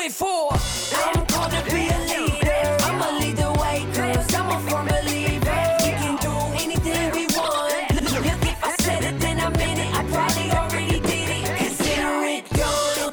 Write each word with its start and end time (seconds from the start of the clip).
it 0.00 0.12
for. 0.12 0.52
I'm 0.52 1.26
called 1.26 1.52
to 1.52 1.62
be 1.64 1.88
a 1.88 1.98
leader. 2.10 2.76
I'ma 2.84 3.18
lead 3.18 3.36
the 3.36 3.50
way, 3.60 3.86
cause 3.94 4.34
I'm 4.34 4.48
a 4.50 4.60
firm 4.68 4.86
believer. 4.86 5.60
We 5.82 5.90
can 6.02 6.16
do 6.16 6.32
anything 6.62 7.12
we 7.12 7.26
want. 7.36 7.94
Look, 8.02 8.26
if 8.26 8.64
I 8.64 8.76
said 8.78 9.04
it, 9.04 9.20
then 9.20 9.40
I 9.40 9.48
meant 9.50 9.80
it. 9.80 9.94
I 9.94 10.04
probably 10.10 10.50
already 10.50 11.00
did 11.00 11.28
it. 11.30 11.44
Consider 11.56 12.24
it 12.24 12.48
done. 12.50 13.12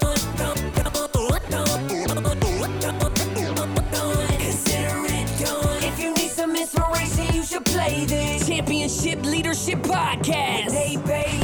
Consider 4.39 5.05
it 5.05 5.27
done. 5.39 5.83
If 5.83 5.99
you 5.99 6.13
need 6.13 6.31
some 6.31 6.55
inspiration, 6.55 7.33
you 7.33 7.43
should 7.43 7.65
play 7.65 8.05
this. 8.05 8.47
Championship 8.47 9.23
Leadership 9.25 9.79
Podcast. 9.79 10.65
With 10.65 10.73
Nate 10.73 11.05
Bailey. 11.05 11.42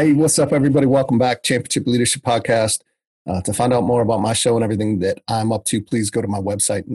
Hey, 0.00 0.14
what's 0.14 0.38
up, 0.38 0.54
everybody? 0.54 0.86
Welcome 0.86 1.18
back, 1.18 1.42
Championship 1.42 1.86
Leadership 1.86 2.22
Podcast. 2.22 2.80
Uh, 3.28 3.42
to 3.42 3.52
find 3.52 3.70
out 3.70 3.84
more 3.84 4.00
about 4.00 4.22
my 4.22 4.32
show 4.32 4.54
and 4.54 4.64
everything 4.64 5.00
that 5.00 5.20
I'm 5.28 5.52
up 5.52 5.66
to, 5.66 5.82
please 5.82 6.08
go 6.08 6.22
to 6.22 6.26
my 6.26 6.38
website, 6.38 6.88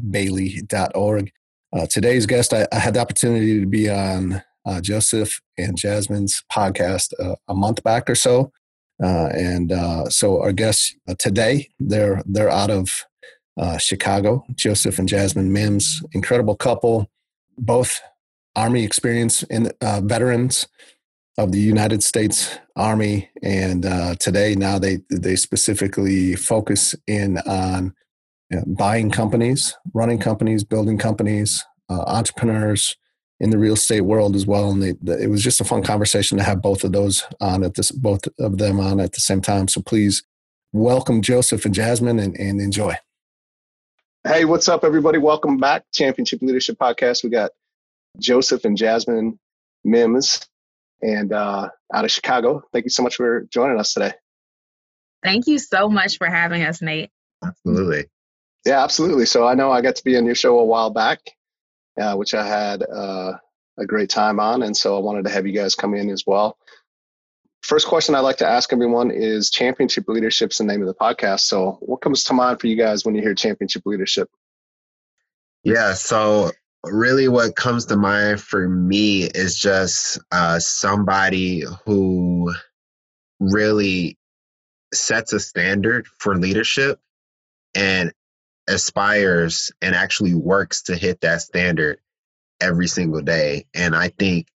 natebailey.org. 0.00 1.30
Uh, 1.76 1.86
today's 1.90 2.24
guest, 2.24 2.54
I, 2.54 2.66
I, 2.72 2.78
had 2.78 2.94
the 2.94 3.00
opportunity 3.00 3.60
to 3.60 3.66
be 3.66 3.90
on 3.90 4.42
uh, 4.64 4.80
Joseph 4.80 5.42
and 5.58 5.76
Jasmine's 5.76 6.42
podcast 6.50 7.12
uh, 7.22 7.34
a 7.48 7.54
month 7.54 7.82
back 7.82 8.08
or 8.08 8.14
so. 8.14 8.50
Uh, 9.04 9.26
and 9.34 9.70
uh, 9.70 10.08
so 10.08 10.40
our 10.40 10.52
guests 10.52 10.96
today, 11.18 11.68
they're, 11.80 12.22
they're 12.24 12.48
out 12.48 12.70
of 12.70 13.04
Chicago, 13.78 14.42
Joseph 14.54 14.98
and 14.98 15.06
Jasmine 15.06 15.52
Mims, 15.52 16.02
incredible 16.12 16.56
couple, 16.56 17.10
both 17.58 18.00
Army 18.56 18.84
experience 18.84 19.42
in 19.42 19.70
veterans 19.82 20.66
of 21.38 21.52
the 21.52 21.58
United 21.58 22.02
States 22.02 22.58
Army, 22.76 23.30
and 23.42 23.86
uh, 23.86 24.14
today 24.16 24.54
now 24.54 24.78
they 24.78 24.98
they 25.10 25.36
specifically 25.36 26.36
focus 26.36 26.94
in 27.06 27.38
on 27.38 27.94
you 28.50 28.58
know, 28.58 28.64
buying 28.66 29.10
companies, 29.10 29.76
running 29.94 30.18
companies, 30.18 30.62
building 30.64 30.98
companies, 30.98 31.64
uh, 31.88 32.02
entrepreneurs 32.06 32.96
in 33.40 33.50
the 33.50 33.58
real 33.58 33.74
estate 33.74 34.02
world 34.02 34.36
as 34.36 34.46
well. 34.46 34.70
And 34.70 34.82
they, 34.82 35.22
it 35.22 35.30
was 35.30 35.42
just 35.42 35.60
a 35.60 35.64
fun 35.64 35.82
conversation 35.82 36.38
to 36.38 36.44
have 36.44 36.62
both 36.62 36.84
of 36.84 36.92
those 36.92 37.24
on 37.40 37.64
at 37.64 37.74
this, 37.74 37.90
both 37.90 38.28
of 38.38 38.58
them 38.58 38.78
on 38.78 39.00
at 39.00 39.12
the 39.12 39.20
same 39.20 39.40
time. 39.40 39.68
So 39.68 39.80
please 39.80 40.22
welcome 40.72 41.22
Joseph 41.22 41.64
and 41.64 41.74
Jasmine 41.74 42.18
and, 42.18 42.36
and 42.36 42.60
enjoy. 42.60 42.94
Hey, 44.24 44.44
what's 44.44 44.68
up, 44.68 44.84
everybody? 44.84 45.18
Welcome 45.18 45.56
back, 45.56 45.84
Championship 45.92 46.40
Leadership 46.42 46.78
Podcast. 46.78 47.24
We 47.24 47.30
got 47.30 47.50
Joseph 48.20 48.64
and 48.64 48.76
Jasmine 48.76 49.38
Mims 49.82 50.46
and 51.02 51.32
uh, 51.32 51.68
out 51.92 52.04
of 52.04 52.10
Chicago. 52.10 52.62
Thank 52.72 52.84
you 52.84 52.90
so 52.90 53.02
much 53.02 53.16
for 53.16 53.42
joining 53.50 53.78
us 53.78 53.92
today. 53.92 54.12
Thank 55.22 55.46
you 55.46 55.58
so 55.58 55.88
much 55.88 56.18
for 56.18 56.28
having 56.28 56.62
us, 56.62 56.82
Nate. 56.82 57.10
Absolutely. 57.44 58.06
Yeah, 58.64 58.82
absolutely. 58.82 59.26
So 59.26 59.46
I 59.46 59.54
know 59.54 59.70
I 59.70 59.80
got 59.80 59.96
to 59.96 60.04
be 60.04 60.16
on 60.16 60.26
your 60.26 60.34
show 60.34 60.58
a 60.58 60.64
while 60.64 60.90
back, 60.90 61.18
uh, 62.00 62.14
which 62.14 62.34
I 62.34 62.46
had 62.46 62.82
uh, 62.82 63.32
a 63.78 63.86
great 63.86 64.10
time 64.10 64.40
on. 64.40 64.62
And 64.62 64.76
so 64.76 64.96
I 64.96 65.00
wanted 65.00 65.24
to 65.24 65.30
have 65.30 65.46
you 65.46 65.52
guys 65.52 65.74
come 65.74 65.94
in 65.94 66.10
as 66.10 66.24
well. 66.26 66.56
First 67.62 67.86
question 67.86 68.14
I 68.14 68.20
like 68.20 68.38
to 68.38 68.46
ask 68.46 68.72
everyone 68.72 69.12
is 69.12 69.50
championship 69.50 70.04
leadership's 70.08 70.58
the 70.58 70.64
name 70.64 70.80
of 70.80 70.88
the 70.88 70.94
podcast. 70.94 71.40
So 71.40 71.78
what 71.80 72.00
comes 72.00 72.24
to 72.24 72.34
mind 72.34 72.60
for 72.60 72.66
you 72.66 72.76
guys 72.76 73.04
when 73.04 73.14
you 73.14 73.22
hear 73.22 73.34
championship 73.34 73.82
leadership? 73.86 74.28
Yeah, 75.62 75.94
so 75.94 76.50
really 76.84 77.28
what 77.28 77.56
comes 77.56 77.86
to 77.86 77.96
mind 77.96 78.40
for 78.40 78.68
me 78.68 79.24
is 79.24 79.58
just 79.58 80.18
uh, 80.32 80.58
somebody 80.58 81.64
who 81.84 82.52
really 83.40 84.18
sets 84.92 85.32
a 85.32 85.40
standard 85.40 86.06
for 86.06 86.36
leadership 86.36 86.98
and 87.74 88.12
aspires 88.68 89.70
and 89.80 89.94
actually 89.94 90.34
works 90.34 90.82
to 90.82 90.96
hit 90.96 91.20
that 91.20 91.42
standard 91.42 91.98
every 92.60 92.86
single 92.86 93.20
day. 93.20 93.66
And 93.74 93.94
I 93.94 94.08
think 94.08 94.48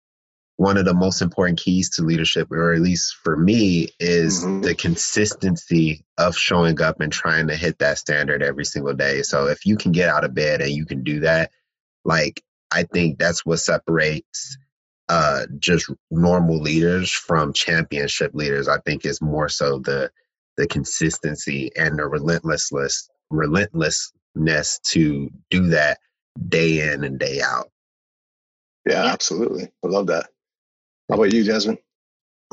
one 0.56 0.78
of 0.78 0.84
the 0.84 0.94
most 0.94 1.20
important 1.20 1.58
keys 1.58 1.90
to 1.90 2.02
leadership, 2.02 2.50
or 2.50 2.72
at 2.72 2.80
least 2.80 3.16
for 3.22 3.36
me, 3.36 3.88
is 4.00 4.42
mm-hmm. 4.42 4.62
the 4.62 4.74
consistency 4.74 6.04
of 6.16 6.36
showing 6.36 6.80
up 6.80 7.00
and 7.00 7.12
trying 7.12 7.48
to 7.48 7.56
hit 7.56 7.78
that 7.78 7.98
standard 7.98 8.42
every 8.42 8.64
single 8.64 8.94
day. 8.94 9.22
So 9.22 9.48
if 9.48 9.66
you 9.66 9.76
can 9.76 9.92
get 9.92 10.08
out 10.08 10.24
of 10.24 10.34
bed 10.34 10.62
and 10.62 10.70
you 10.70 10.86
can 10.86 11.02
do 11.02 11.20
that, 11.20 11.50
like 12.06 12.42
I 12.72 12.84
think 12.84 13.18
that's 13.18 13.44
what 13.44 13.58
separates 13.58 14.56
uh, 15.08 15.46
just 15.58 15.90
normal 16.10 16.60
leaders 16.60 17.10
from 17.10 17.52
championship 17.52 18.32
leaders. 18.34 18.68
I 18.68 18.78
think 18.80 19.04
is 19.04 19.20
more 19.20 19.48
so 19.48 19.78
the 19.78 20.10
the 20.56 20.66
consistency 20.66 21.70
and 21.76 21.98
the 21.98 22.06
relentlessness 22.06 23.08
relentlessness 23.30 24.80
to 24.84 25.30
do 25.50 25.68
that 25.68 25.98
day 26.48 26.92
in 26.92 27.04
and 27.04 27.18
day 27.18 27.40
out. 27.40 27.70
Yeah, 28.86 29.04
yeah. 29.04 29.12
absolutely. 29.12 29.64
I 29.84 29.88
love 29.88 30.06
that. 30.06 30.28
How 31.08 31.16
about 31.16 31.32
you, 31.32 31.44
Jasmine? 31.44 31.78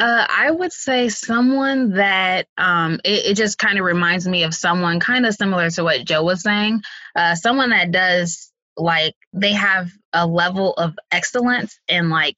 Uh, 0.01 0.25
I 0.27 0.49
would 0.49 0.73
say 0.73 1.09
someone 1.09 1.91
that 1.91 2.47
um, 2.57 2.99
it, 3.03 3.25
it 3.27 3.33
just 3.37 3.59
kind 3.59 3.77
of 3.77 3.85
reminds 3.85 4.27
me 4.27 4.43
of 4.43 4.55
someone 4.55 4.99
kind 4.99 5.25
of 5.25 5.35
similar 5.35 5.69
to 5.69 5.83
what 5.83 6.03
Joe 6.03 6.23
was 6.23 6.41
saying. 6.41 6.81
Uh, 7.15 7.35
someone 7.35 7.69
that 7.69 7.91
does 7.91 8.51
like 8.77 9.15
they 9.33 9.53
have 9.53 9.91
a 10.13 10.25
level 10.25 10.73
of 10.73 10.97
excellence 11.11 11.79
in 11.87 12.09
like 12.09 12.35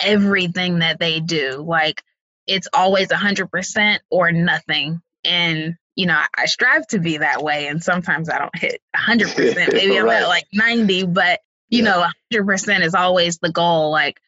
everything 0.00 0.80
that 0.80 0.98
they 0.98 1.20
do. 1.20 1.64
Like 1.66 2.02
it's 2.46 2.68
always 2.72 3.08
100% 3.08 3.98
or 4.10 4.32
nothing. 4.32 5.00
And, 5.24 5.76
you 5.94 6.06
know, 6.06 6.20
I 6.36 6.46
strive 6.46 6.86
to 6.88 6.98
be 6.98 7.18
that 7.18 7.42
way. 7.42 7.68
And 7.68 7.82
sometimes 7.82 8.28
I 8.28 8.38
don't 8.38 8.56
hit 8.56 8.80
100%. 8.96 9.54
Maybe 9.72 9.98
I'm 9.98 10.08
at 10.08 10.28
like 10.28 10.46
90, 10.52 11.06
but, 11.06 11.40
you 11.68 11.84
yeah. 11.84 12.10
know, 12.32 12.42
100% 12.42 12.80
is 12.80 12.94
always 12.94 13.38
the 13.38 13.52
goal. 13.52 13.90
Like, 13.90 14.20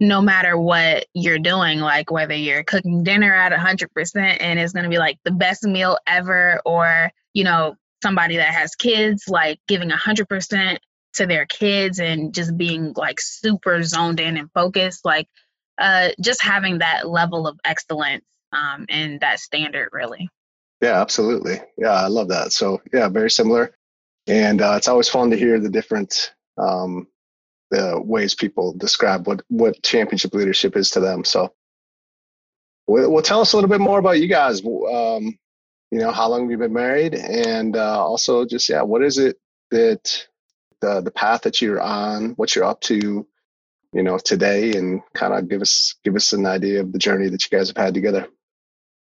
no 0.00 0.20
matter 0.20 0.56
what 0.56 1.06
you're 1.12 1.40
doing, 1.40 1.80
like 1.80 2.10
whether 2.10 2.34
you're 2.34 2.62
cooking 2.62 3.02
dinner 3.02 3.34
at 3.34 3.52
100% 3.52 4.36
and 4.40 4.58
it's 4.58 4.72
going 4.72 4.84
to 4.84 4.90
be 4.90 4.98
like 4.98 5.18
the 5.24 5.32
best 5.32 5.64
meal 5.64 5.98
ever, 6.06 6.60
or, 6.64 7.10
you 7.34 7.44
know, 7.44 7.76
somebody 8.02 8.36
that 8.36 8.54
has 8.54 8.74
kids, 8.74 9.24
like 9.28 9.60
giving 9.66 9.90
100% 9.90 10.78
to 11.14 11.26
their 11.26 11.46
kids 11.46 11.98
and 11.98 12.32
just 12.34 12.56
being 12.56 12.92
like 12.96 13.20
super 13.20 13.82
zoned 13.82 14.20
in 14.20 14.36
and 14.36 14.50
focused, 14.52 15.04
like 15.04 15.28
uh, 15.78 16.08
just 16.20 16.42
having 16.42 16.78
that 16.78 17.08
level 17.08 17.46
of 17.46 17.58
excellence 17.64 18.24
um, 18.52 18.86
and 18.88 19.20
that 19.20 19.40
standard, 19.40 19.88
really. 19.92 20.28
Yeah, 20.80 21.00
absolutely. 21.00 21.60
Yeah, 21.76 21.92
I 21.92 22.06
love 22.06 22.28
that. 22.28 22.52
So, 22.52 22.80
yeah, 22.92 23.08
very 23.08 23.30
similar. 23.30 23.74
And 24.26 24.60
uh, 24.60 24.74
it's 24.76 24.88
always 24.88 25.08
fun 25.08 25.30
to 25.30 25.36
hear 25.36 25.58
the 25.58 25.70
different 25.70 26.32
um, 26.56 27.08
the 27.70 28.00
ways 28.00 28.34
people 28.34 28.72
describe 28.74 29.26
what, 29.26 29.42
what 29.48 29.82
championship 29.82 30.34
leadership 30.34 30.76
is 30.76 30.90
to 30.90 31.00
them. 31.00 31.24
So, 31.24 31.52
well, 32.86 33.22
tell 33.22 33.40
us 33.40 33.52
a 33.52 33.56
little 33.56 33.68
bit 33.68 33.80
more 33.80 33.98
about 33.98 34.18
you 34.20 34.28
guys. 34.28 34.64
Um, 34.64 35.38
you 35.90 35.98
know, 35.98 36.10
how 36.10 36.28
long 36.28 36.42
have 36.42 36.50
you 36.50 36.58
been 36.58 36.72
married? 36.72 37.14
And 37.14 37.76
uh, 37.76 38.04
also, 38.04 38.44
just, 38.44 38.68
yeah, 38.68 38.82
what 38.82 39.02
is 39.02 39.18
it 39.18 39.38
that 39.70 40.26
the 40.80 41.00
the 41.00 41.10
path 41.10 41.42
that 41.42 41.60
you're 41.60 41.80
on, 41.80 42.30
what 42.30 42.54
you're 42.54 42.64
up 42.64 42.80
to, 42.82 43.26
you 43.92 44.02
know, 44.02 44.18
today 44.18 44.72
and 44.72 45.00
kind 45.14 45.34
of 45.34 45.48
give 45.48 45.62
us 45.62 45.94
give 46.04 46.14
us 46.16 46.32
an 46.32 46.46
idea 46.46 46.80
of 46.80 46.92
the 46.92 46.98
journey 46.98 47.28
that 47.28 47.42
you 47.44 47.56
guys 47.56 47.68
have 47.68 47.76
had 47.76 47.94
together. 47.94 48.28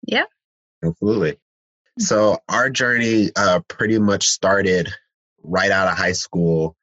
Yeah. 0.06 0.24
Absolutely. 0.84 1.38
So 1.98 2.38
our 2.48 2.70
journey 2.70 3.30
uh, 3.36 3.60
pretty 3.68 3.98
much 3.98 4.26
started 4.26 4.88
right 5.42 5.70
out 5.70 5.88
of 5.88 5.96
high 5.96 6.12
school. 6.12 6.76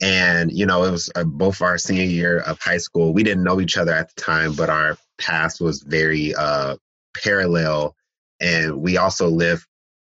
And, 0.00 0.52
you 0.52 0.66
know, 0.66 0.84
it 0.84 0.90
was 0.90 1.10
uh, 1.16 1.24
both 1.24 1.62
our 1.62 1.78
senior 1.78 2.04
year 2.04 2.40
of 2.40 2.60
high 2.60 2.78
school. 2.78 3.12
We 3.12 3.22
didn't 3.22 3.44
know 3.44 3.60
each 3.60 3.76
other 3.76 3.92
at 3.92 4.14
the 4.14 4.20
time, 4.20 4.52
but 4.54 4.70
our 4.70 4.96
past 5.18 5.60
was 5.60 5.82
very 5.82 6.34
uh, 6.34 6.76
parallel. 7.16 7.96
And 8.40 8.80
we 8.80 8.96
also 8.96 9.28
live 9.28 9.66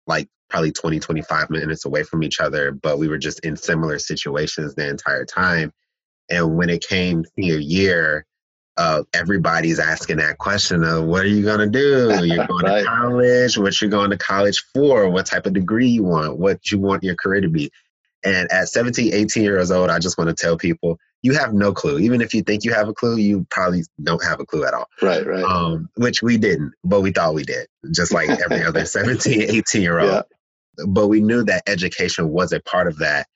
like 0.07 0.27
probably 0.50 0.71
20, 0.71 1.00
25 1.00 1.50
minutes 1.50 1.86
away 1.86 2.04
from 2.04 2.24
each 2.24 2.39
other, 2.39 2.71
but 2.71 2.98
we 2.98 3.07
were 3.07 3.18
just 3.18 3.39
in 3.42 3.56
similar 3.56 4.00
situations 4.00 4.75
the 4.75 4.89
entire 4.89 5.25
time. 5.25 5.71
And 6.30 6.57
when 6.57 6.69
it 6.69 6.83
came 6.83 7.25
senior 7.36 7.57
year, 7.60 8.25
uh, 8.77 9.04
everybody's 9.13 9.80
asking 9.80 10.18
that 10.18 10.38
question 10.38 10.83
of 10.83 11.04
what 11.04 11.24
are 11.24 11.27
you 11.27 11.44
going 11.44 11.60
to 11.60 11.68
do? 11.68 12.25
You're 12.25 12.48
going 12.48 12.66
right. 12.66 12.80
to 12.80 12.86
college. 12.86 13.57
What 13.57 13.80
you're 13.81 13.89
going 13.89 14.12
to 14.12 14.18
college 14.18 14.63
for? 14.74 15.10
What 15.10 15.25
type 15.25 15.45
of 15.45 15.54
degree 15.54 15.89
you 15.89 16.04
want? 16.04 16.38
What 16.38 16.71
you 16.71 16.80
want 16.80 17.04
your 17.04 17.16
career 17.16 17.42
to 17.42 17.50
be? 17.50 17.71
And 18.24 18.51
at 18.51 18.69
17, 18.69 19.13
18 19.13 19.44
years 19.44 19.71
old, 19.71 19.89
I 19.89 20.00
just 20.00 20.18
want 20.18 20.30
to 20.30 20.36
tell 20.36 20.57
people 20.57 20.98
you 21.21 21.33
have 21.33 21.54
no 21.54 21.74
clue. 21.74 22.00
Even 22.00 22.21
if 22.21 22.33
you 22.33 22.42
think 22.42 22.63
you 22.63 22.74
have 22.74 22.88
a 22.88 22.94
clue, 22.94 23.18
you 23.18 23.45
probably 23.50 23.83
don't 24.01 24.24
have 24.24 24.39
a 24.39 24.45
clue 24.45 24.66
at 24.66 24.74
all. 24.74 24.88
Right, 25.01 25.25
right. 25.25 25.44
Um, 25.44 25.89
which 25.95 26.21
we 26.21 26.38
didn't, 26.38 26.74
but 26.83 27.01
we 27.01 27.12
thought 27.12 27.33
we 27.33 27.44
did, 27.44 27.68
just 27.92 28.13
like 28.13 28.30
every 28.30 28.63
other 28.63 28.86
17, 28.86 29.42
18 29.42 29.81
year 29.81 30.00
old. 30.00 30.12
Yeah. 30.12 30.86
But 30.88 31.07
we 31.07 31.19
knew 31.19 31.44
that 31.44 31.63
education 31.68 32.30
was 32.30 32.54
a 32.54 32.62
part 32.62 32.88
of 32.88 33.00
that. 33.00 33.27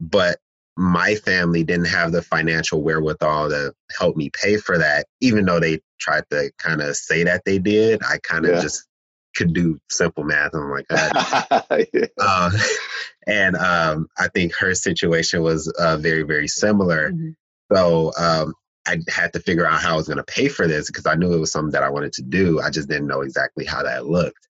But 0.00 0.38
my 0.76 1.14
family 1.16 1.64
didn't 1.64 1.86
have 1.86 2.12
the 2.12 2.22
financial 2.22 2.82
wherewithal 2.82 3.48
to 3.50 3.72
help 3.96 4.16
me 4.16 4.30
pay 4.30 4.56
for 4.56 4.78
that, 4.78 5.06
even 5.20 5.44
though 5.44 5.60
they 5.60 5.80
tried 5.98 6.24
to 6.30 6.50
kind 6.58 6.82
of 6.82 6.96
say 6.96 7.24
that 7.24 7.42
they 7.44 7.58
did. 7.58 8.02
I 8.02 8.18
kind 8.18 8.44
of 8.44 8.54
yeah. 8.56 8.60
just 8.60 8.86
could 9.34 9.52
do 9.52 9.78
simple 9.90 10.24
math. 10.24 10.54
I'm 10.54 10.70
like, 10.70 10.86
yeah. 10.90 12.06
uh, 12.18 12.50
and 13.26 13.56
um, 13.56 14.08
I 14.18 14.28
think 14.28 14.54
her 14.56 14.74
situation 14.74 15.42
was 15.42 15.68
uh, 15.68 15.96
very, 15.96 16.22
very 16.22 16.48
similar. 16.48 17.10
Mm-hmm. 17.10 17.30
So 17.72 18.12
um, 18.18 18.54
I 18.86 18.98
had 19.08 19.32
to 19.32 19.40
figure 19.40 19.66
out 19.66 19.80
how 19.80 19.94
I 19.94 19.96
was 19.96 20.06
going 20.06 20.18
to 20.18 20.24
pay 20.24 20.48
for 20.48 20.66
this 20.66 20.88
because 20.88 21.06
I 21.06 21.14
knew 21.14 21.32
it 21.32 21.38
was 21.38 21.52
something 21.52 21.72
that 21.72 21.82
I 21.82 21.90
wanted 21.90 22.12
to 22.14 22.22
do. 22.22 22.60
I 22.60 22.70
just 22.70 22.88
didn't 22.88 23.06
know 23.06 23.22
exactly 23.22 23.64
how 23.64 23.82
that 23.82 24.06
looked. 24.06 24.48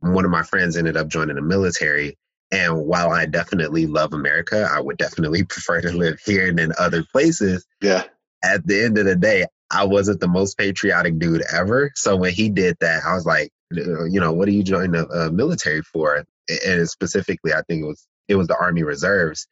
One 0.00 0.24
of 0.24 0.30
my 0.30 0.42
friends 0.42 0.76
ended 0.76 0.96
up 0.96 1.08
joining 1.08 1.36
the 1.36 1.42
military. 1.42 2.18
And 2.50 2.86
while 2.86 3.10
I 3.10 3.24
definitely 3.24 3.86
love 3.86 4.12
America, 4.12 4.68
I 4.70 4.80
would 4.80 4.98
definitely 4.98 5.44
prefer 5.48 5.80
to 5.80 5.92
live 5.92 6.20
here 6.24 6.52
than 6.52 6.72
other 6.78 7.04
places. 7.10 7.66
Yeah. 7.80 8.04
At 8.44 8.66
the 8.66 8.82
end 8.84 8.98
of 8.98 9.06
the 9.06 9.16
day, 9.16 9.46
I 9.70 9.84
wasn't 9.84 10.20
the 10.20 10.28
most 10.28 10.58
patriotic 10.58 11.18
dude 11.18 11.42
ever. 11.50 11.92
So 11.94 12.16
when 12.16 12.32
he 12.32 12.50
did 12.50 12.76
that, 12.80 13.04
I 13.06 13.14
was 13.14 13.24
like, 13.24 13.50
you 13.74 14.20
know, 14.20 14.32
what 14.32 14.48
are 14.48 14.52
you 14.52 14.62
joining 14.62 14.92
the 14.92 15.08
uh, 15.08 15.30
military 15.30 15.82
for? 15.82 16.24
And 16.66 16.88
specifically, 16.88 17.52
I 17.52 17.62
think 17.62 17.82
it 17.82 17.86
was 17.86 18.06
it 18.28 18.36
was 18.36 18.48
the 18.48 18.56
Army 18.56 18.82
Reserves, 18.82 19.46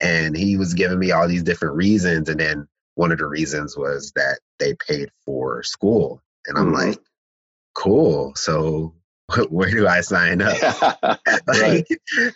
and 0.00 0.36
he 0.36 0.56
was 0.56 0.74
giving 0.74 0.98
me 0.98 1.12
all 1.12 1.28
these 1.28 1.42
different 1.42 1.76
reasons, 1.76 2.28
and 2.28 2.40
then 2.40 2.68
one 2.94 3.12
of 3.12 3.18
the 3.18 3.26
reasons 3.26 3.76
was 3.76 4.12
that 4.16 4.40
they 4.58 4.74
paid 4.74 5.10
for 5.24 5.62
school, 5.62 6.22
and 6.46 6.58
I'm 6.58 6.66
mm-hmm. 6.66 6.90
like, 6.90 6.98
cool. 7.74 8.34
So 8.34 8.94
where 9.48 9.70
do 9.70 9.86
I 9.86 10.00
sign 10.00 10.42
up? 10.42 10.60
like, 11.46 11.86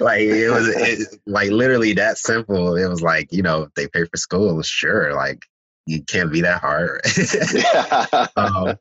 like 0.01 0.21
it 0.21 0.51
was 0.51 0.69
it, 0.69 1.21
like 1.27 1.51
literally 1.51 1.95
that 1.95 2.19
simple. 2.19 2.77
It 2.77 2.89
was 2.89 3.03
like 3.03 3.33
you 3.33 3.43
know 3.43 3.69
they 3.77 3.89
pay 3.89 4.05
for 4.05 4.17
school, 4.17 4.63
sure. 4.63 5.15
Like 5.15 5.45
you 5.87 6.03
can't 6.03 6.33
be 6.33 6.43
that 6.43 6.61
hard. 6.61 7.01
um, 8.37 8.77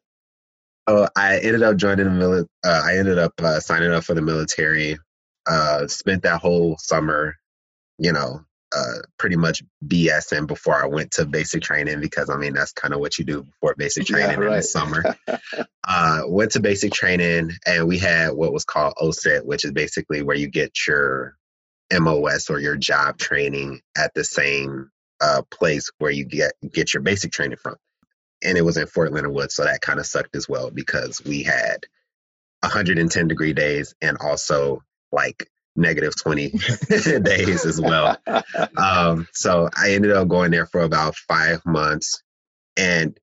so 0.91 1.07
I 1.15 1.37
ended 1.37 1.63
up 1.63 1.77
joining 1.77 2.05
the 2.05 2.11
military. 2.11 2.47
Uh, 2.65 2.81
I 2.83 2.97
ended 2.97 3.17
up 3.17 3.33
uh, 3.39 3.59
signing 3.59 3.91
up 3.91 4.03
for 4.03 4.13
the 4.13 4.21
military. 4.21 4.97
Uh, 5.47 5.87
spent 5.87 6.23
that 6.23 6.41
whole 6.41 6.77
summer, 6.79 7.35
you 7.97 8.11
know, 8.11 8.41
uh, 8.75 8.99
pretty 9.17 9.37
much 9.37 9.63
BSing 9.87 10.47
before 10.47 10.81
I 10.81 10.87
went 10.87 11.11
to 11.11 11.25
basic 11.25 11.61
training 11.61 11.99
because 12.01 12.29
I 12.29 12.37
mean 12.37 12.53
that's 12.53 12.73
kind 12.73 12.93
of 12.93 12.99
what 12.99 13.17
you 13.17 13.25
do 13.25 13.43
before 13.43 13.75
basic 13.77 14.05
training 14.05 14.39
yeah, 14.39 14.45
right. 14.45 14.51
in 14.51 14.57
the 14.57 14.63
summer. 14.63 15.03
uh, 15.87 16.21
went 16.27 16.51
to 16.51 16.59
basic 16.59 16.91
training 16.91 17.51
and 17.65 17.87
we 17.87 17.97
had 17.97 18.31
what 18.31 18.53
was 18.53 18.65
called 18.65 18.93
OSUT, 19.01 19.45
which 19.45 19.65
is 19.65 19.71
basically 19.71 20.21
where 20.21 20.37
you 20.37 20.47
get 20.47 20.71
your 20.87 21.37
MOS 21.91 22.49
or 22.49 22.59
your 22.59 22.75
job 22.75 23.17
training 23.17 23.81
at 23.97 24.13
the 24.13 24.23
same 24.23 24.89
uh, 25.21 25.41
place 25.51 25.89
where 25.99 26.11
you 26.11 26.25
get 26.25 26.53
get 26.71 26.93
your 26.93 27.01
basic 27.01 27.31
training 27.31 27.57
from. 27.57 27.75
And 28.43 28.57
it 28.57 28.65
was 28.65 28.77
in 28.77 28.87
Fort 28.87 29.13
Leonard 29.13 29.33
Wood, 29.33 29.51
so 29.51 29.63
that 29.63 29.81
kind 29.81 29.99
of 29.99 30.05
sucked 30.05 30.35
as 30.35 30.49
well 30.49 30.71
because 30.71 31.21
we 31.23 31.43
had 31.43 31.85
110 32.61 33.27
degree 33.27 33.53
days 33.53 33.93
and 34.01 34.17
also 34.17 34.83
like 35.11 35.49
negative 35.75 36.13
20 36.21 36.49
days 37.23 37.65
as 37.65 37.79
well. 37.79 38.17
Um, 38.77 39.27
so 39.33 39.69
I 39.75 39.93
ended 39.93 40.11
up 40.11 40.27
going 40.27 40.51
there 40.51 40.65
for 40.65 40.81
about 40.81 41.15
five 41.15 41.65
months. 41.65 42.21
And 42.77 43.17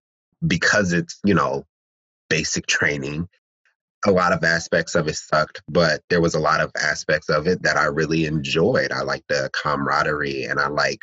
because 0.46 0.92
it's, 0.92 1.18
you 1.24 1.34
know, 1.34 1.64
basic 2.28 2.66
training, 2.66 3.28
a 4.06 4.10
lot 4.10 4.32
of 4.32 4.44
aspects 4.44 4.94
of 4.94 5.08
it 5.08 5.16
sucked, 5.16 5.62
but 5.68 6.02
there 6.08 6.20
was 6.20 6.34
a 6.34 6.40
lot 6.40 6.60
of 6.60 6.70
aspects 6.80 7.28
of 7.28 7.46
it 7.48 7.62
that 7.62 7.76
I 7.76 7.86
really 7.86 8.26
enjoyed. 8.26 8.92
I 8.92 9.02
like 9.02 9.24
the 9.28 9.50
camaraderie 9.52 10.44
and 10.44 10.60
I 10.60 10.68
like 10.68 11.00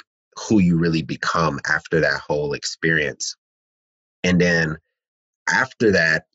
who 0.48 0.60
you 0.60 0.78
really 0.78 1.02
become 1.02 1.60
after 1.68 2.00
that 2.02 2.22
whole 2.22 2.54
experience. 2.54 3.36
And 4.26 4.42
then 4.42 4.78
after 5.54 5.92
that, 5.92 6.26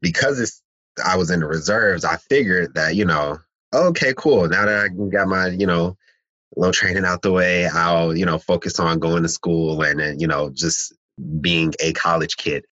because 0.00 0.38
it's 0.38 0.62
I 1.04 1.16
was 1.16 1.30
in 1.30 1.40
the 1.40 1.46
reserves, 1.46 2.04
I 2.04 2.16
figured 2.16 2.74
that, 2.74 2.94
you 2.94 3.04
know, 3.04 3.38
okay, 3.74 4.12
cool. 4.16 4.48
Now 4.48 4.66
that 4.66 4.84
I 4.84 4.88
got 4.88 5.28
my, 5.28 5.48
you 5.48 5.66
know, 5.66 5.96
little 6.56 6.72
training 6.72 7.04
out 7.04 7.22
the 7.22 7.32
way, 7.32 7.66
I'll, 7.66 8.16
you 8.16 8.26
know, 8.26 8.38
focus 8.38 8.78
on 8.78 8.98
going 8.98 9.22
to 9.22 9.28
school 9.28 9.82
and, 9.82 10.00
and 10.00 10.20
you 10.20 10.26
know, 10.26 10.50
just 10.50 10.92
being 11.40 11.72
a 11.80 11.92
college 11.92 12.36
kid. 12.36 12.64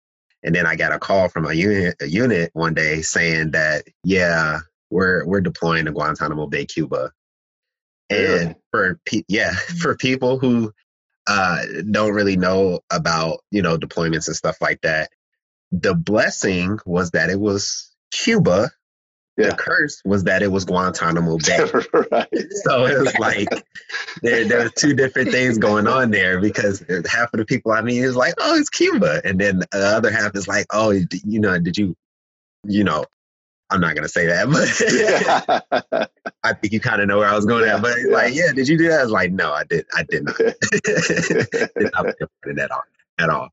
And 0.42 0.54
then 0.54 0.66
I 0.66 0.76
got 0.76 0.92
a 0.92 0.98
call 0.98 1.28
from 1.28 1.46
a 1.46 1.54
unit, 1.54 1.96
a 2.00 2.06
unit 2.06 2.50
one 2.52 2.74
day 2.74 3.02
saying 3.02 3.52
that, 3.52 3.84
yeah, 4.04 4.60
we're 4.90 5.24
we're 5.26 5.40
deploying 5.40 5.86
to 5.86 5.92
Guantanamo 5.92 6.46
Bay, 6.46 6.66
Cuba. 6.66 7.12
And 8.10 8.54
for 8.70 9.00
pe- 9.06 9.24
yeah, 9.28 9.52
for 9.80 9.96
people 9.96 10.38
who 10.38 10.72
uh, 11.26 11.58
don't 11.90 12.14
really 12.14 12.36
know 12.36 12.80
about 12.90 13.40
you 13.50 13.62
know 13.62 13.76
deployments 13.76 14.26
and 14.28 14.36
stuff 14.36 14.60
like 14.60 14.80
that, 14.82 15.10
the 15.72 15.94
blessing 15.94 16.78
was 16.86 17.10
that 17.12 17.30
it 17.30 17.40
was 17.40 17.90
Cuba 18.10 18.70
yeah. 19.36 19.50
The 19.50 19.56
curse 19.56 20.00
was 20.04 20.24
that 20.24 20.42
it 20.42 20.50
was 20.50 20.64
Guantanamo 20.64 21.36
Bay. 21.46 21.58
right. 22.10 22.28
So 22.64 22.86
it 22.86 22.98
was 22.98 23.18
like 23.18 23.48
there 24.22 24.46
there 24.46 24.62
was 24.62 24.72
two 24.72 24.94
different 24.94 25.30
things 25.30 25.58
going 25.58 25.86
on 25.86 26.10
there 26.10 26.40
because 26.40 26.82
half 27.06 27.34
of 27.34 27.38
the 27.38 27.44
people 27.44 27.72
I 27.72 27.82
mean 27.82 28.02
is 28.02 28.16
like, 28.16 28.34
oh, 28.40 28.56
it's 28.56 28.70
Cuba, 28.70 29.20
and 29.24 29.38
then 29.38 29.58
the 29.58 29.66
other 29.72 30.10
half 30.10 30.34
is 30.34 30.48
like, 30.48 30.66
oh, 30.72 30.90
you 30.90 31.40
know, 31.40 31.58
did 31.58 31.76
you, 31.76 31.94
you 32.64 32.82
know, 32.82 33.04
I'm 33.70 33.80
not 33.80 33.94
gonna 33.94 34.08
say 34.08 34.26
that, 34.26 34.48
but 35.90 36.10
I 36.44 36.52
think 36.52 36.72
you 36.72 36.80
kind 36.80 37.02
of 37.02 37.08
know 37.08 37.18
where 37.18 37.28
I 37.28 37.34
was 37.34 37.46
going 37.46 37.68
at. 37.68 37.82
But 37.82 37.98
like, 38.10 38.34
yeah, 38.34 38.52
did 38.52 38.68
you 38.68 38.78
do 38.78 38.88
that? 38.88 39.00
I 39.00 39.02
was 39.02 39.12
like, 39.12 39.32
no, 39.32 39.52
I 39.52 39.64
did, 39.64 39.86
I 39.94 40.02
did 40.08 40.24
not. 40.24 40.36
did 40.36 41.90
not 41.92 42.06
put 42.42 42.58
at 42.58 42.70
all, 42.70 42.82
at 43.18 43.28
all. 43.28 43.48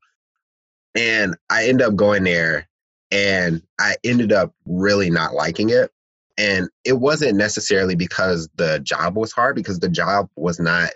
And 0.94 1.36
I 1.50 1.66
end 1.66 1.82
up 1.82 1.96
going 1.96 2.22
there 2.22 2.68
and 3.10 3.62
I 3.80 3.96
ended 4.04 4.32
up 4.32 4.54
really 4.66 5.10
not 5.10 5.34
liking 5.34 5.70
it. 5.70 5.90
And 6.36 6.68
it 6.84 6.94
wasn't 6.94 7.36
necessarily 7.36 7.94
because 7.94 8.48
the 8.56 8.80
job 8.80 9.16
was 9.16 9.32
hard, 9.32 9.54
because 9.54 9.78
the 9.78 9.88
job 9.88 10.28
was 10.36 10.58
not 10.58 10.90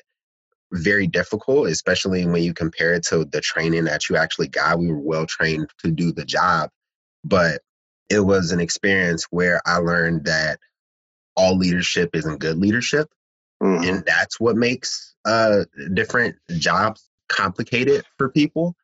very 0.72 1.06
difficult, 1.06 1.68
especially 1.68 2.26
when 2.26 2.42
you 2.42 2.52
compare 2.52 2.92
it 2.94 3.04
to 3.04 3.24
the 3.24 3.40
training 3.40 3.84
that 3.84 4.08
you 4.08 4.16
actually 4.16 4.48
got. 4.48 4.78
We 4.78 4.88
were 4.88 4.98
well 4.98 5.26
trained 5.26 5.70
to 5.84 5.90
do 5.90 6.12
the 6.12 6.24
job, 6.24 6.70
but 7.24 7.62
it 8.10 8.20
was 8.20 8.52
an 8.52 8.60
experience 8.60 9.24
where 9.30 9.60
I 9.66 9.78
learned 9.78 10.24
that 10.24 10.58
all 11.36 11.56
leadership 11.56 12.10
isn't 12.14 12.38
good 12.38 12.58
leadership. 12.58 13.08
Mm-hmm. 13.62 13.88
And 13.88 14.04
that's 14.06 14.38
what 14.40 14.56
makes 14.56 15.14
uh, 15.24 15.64
different 15.94 16.36
jobs 16.58 17.08
complicated 17.28 18.04
for 18.16 18.30
people 18.30 18.74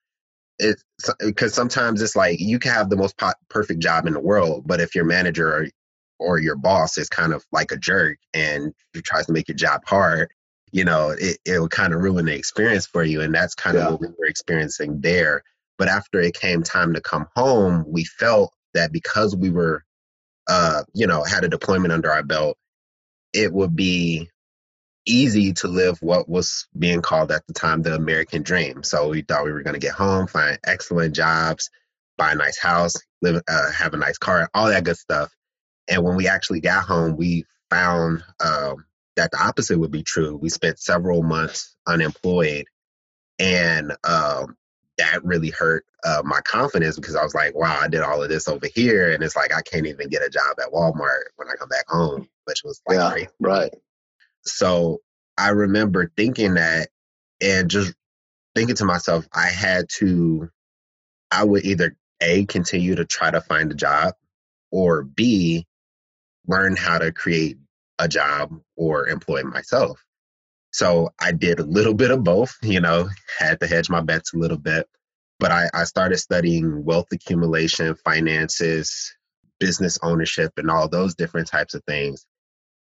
it's 0.59 0.85
because 1.21 1.55
sometimes 1.55 2.01
it's 2.01 2.17
like 2.17 2.39
you 2.41 2.59
can 2.59 2.73
have 2.73 2.91
the 2.91 2.97
most 2.97 3.17
po- 3.19 3.33
perfect 3.49 3.81
job 3.81 4.07
in 4.07 4.13
the 4.13 4.21
world, 4.21 4.65
but 4.67 4.81
if 4.81 4.95
your 4.95 5.05
manager 5.05 5.53
or, 5.53 5.67
or 6.19 6.39
your 6.39 6.57
boss 6.57 6.97
is 6.97 7.09
kind 7.09 7.33
of 7.33 7.45
like 7.53 7.73
a 7.73 7.77
jerk 7.77 8.19
and 8.33 8.73
he 8.93 9.03
tries 9.03 9.27
to 9.27 9.33
make 9.33 9.49
your 9.49 9.57
job 9.57 9.83
hard, 9.85 10.31
you 10.73 10.85
know, 10.85 11.11
it, 11.11 11.39
it 11.45 11.59
will 11.59 11.69
kind 11.69 11.93
of 11.93 12.01
ruin 12.01 12.27
the 12.27 12.35
experience 12.35 12.87
for 12.87 13.03
you. 13.03 13.21
And 13.21 13.35
that's 13.35 13.55
kind 13.55 13.77
yeah. 13.77 13.87
of 13.87 13.93
what 13.93 14.01
we 14.01 14.09
were 14.19 14.27
experiencing 14.27 15.01
there. 15.01 15.43
But 15.77 15.89
after 15.89 16.21
it 16.21 16.35
came 16.35 16.63
time 16.63 16.95
to 16.95 17.01
come 17.01 17.27
home, 17.35 17.85
we 17.89 18.05
felt 18.05 18.53
that 18.75 18.93
because 18.93 19.35
we 19.35 19.51
were, 19.51 19.85
uh, 20.49 20.83
you 20.93 21.07
know, 21.07 21.25
had 21.25 21.45
a 21.45 21.49
deployment 21.49 21.93
under 21.93 22.11
our 22.11 22.23
belt, 22.23 22.57
it 23.33 23.53
would 23.53 23.75
be 23.75 24.29
easy 25.07 25.53
to 25.53 25.69
live 25.69 25.99
what 26.01 26.29
was 26.29 26.67
being 26.79 27.03
called 27.03 27.31
at 27.31 27.47
the 27.47 27.53
time 27.53 27.83
the 27.83 27.95
American 27.95 28.43
dream. 28.43 28.83
So 28.83 29.09
we 29.09 29.23
thought 29.23 29.45
we 29.45 29.53
were 29.53 29.63
going 29.63 29.75
to 29.75 29.81
get 29.81 29.95
home, 29.95 30.27
find 30.27 30.59
excellent 30.65 31.15
jobs, 31.15 31.71
buy 32.17 32.33
a 32.33 32.37
nice 32.37 32.59
house, 32.59 32.95
live, 33.21 33.43
uh, 33.49 33.71
have 33.73 33.95
a 33.95 33.99
nice 33.99 34.19
car, 34.19 34.49
all 34.55 34.69
that 34.69 34.85
good 34.85 34.97
stuff. 34.97 35.31
And 35.89 36.03
when 36.03 36.17
we 36.17 36.29
actually 36.29 36.61
got 36.61 36.85
home, 36.85 37.17
we 37.17 37.45
found 37.71 38.23
um, 38.43 38.87
that 39.17 39.31
the 39.31 39.43
opposite 39.43 39.79
would 39.79 39.91
be 39.91 40.03
true. 40.03 40.37
We 40.37 40.49
spent 40.49 40.79
several 40.79 41.23
months 41.23 41.77
unemployed, 41.87 42.65
and 43.39 43.93
um, 44.05 44.57
that 44.99 45.25
really 45.25 45.51
hurt 45.51 45.85
uh, 46.05 46.23
my 46.25 46.41
confidence 46.43 46.97
because 46.97 47.17
I 47.17 47.23
was 47.23 47.35
like, 47.35 47.55
wow, 47.55 47.79
I 47.81 47.89
did 47.89 48.03
all 48.03 48.23
of 48.23 48.29
this 48.29 48.49
over 48.49 48.67
here, 48.75 49.13
and 49.13 49.23
it's 49.23 49.37
like 49.37 49.55
I 49.55 49.63
can't 49.63 49.87
even 49.87 50.09
get 50.09 50.23
a 50.23 50.31
job 50.31 50.57
at 50.61 50.73
Walmart 50.73 51.25
when 51.37 51.49
I 51.49 51.55
come 51.59 51.69
back 51.69 51.87
home, 51.89 52.29
which 52.45 52.63
was 52.65 52.81
like 52.87 52.99
yeah, 52.99 53.11
crazy. 53.11 53.29
right. 53.41 53.75
So 54.43 55.01
I 55.39 55.51
remember 55.51 56.13
thinking 56.17 56.55
that 56.55 56.89
and 57.41 57.69
just 57.71 57.95
thinking 58.55 58.77
to 58.77 58.85
myself, 58.85 59.27
I 59.33 59.47
had 59.47 59.89
to, 59.97 60.49
I 61.31 61.45
would 61.45 61.65
either 61.65 61.97
A, 62.21 62.45
continue 62.47 62.95
to 62.95 63.05
try 63.05 63.31
to 63.31 63.41
find 63.41 63.73
a 63.73 63.75
job, 63.75 64.15
or 64.71 65.03
B, 65.03 65.67
learn 66.47 66.77
how 66.77 66.99
to 66.99 67.13
create 67.13 67.59
a 67.99 68.09
job 68.09 68.61
or 68.77 69.09
employ 69.09 69.43
myself. 69.43 70.05
So 70.75 71.11
I 71.21 71.31
did 71.31 71.61
a 71.61 71.65
little 71.65 71.95
bit 71.95 72.11
of 72.11 72.25
both, 72.25 72.57
you 72.61 72.81
know, 72.81 73.09
had 73.39 73.61
to 73.61 73.67
hedge 73.69 73.89
my 73.89 74.01
bets 74.01 74.35
a 74.35 74.39
little 74.39 74.59
bit. 74.59 74.89
But 75.39 75.53
I, 75.53 75.71
I 75.73 75.85
started 75.85 76.19
studying 76.19 76.85
wealth 76.85 77.07
accumulation, 77.13 77.95
finances, 78.05 79.15
business 79.61 80.01
ownership, 80.03 80.51
and 80.57 80.69
all 80.69 80.89
those 80.89 81.15
different 81.15 81.47
types 81.47 81.75
of 81.75 81.85
things. 81.85 82.27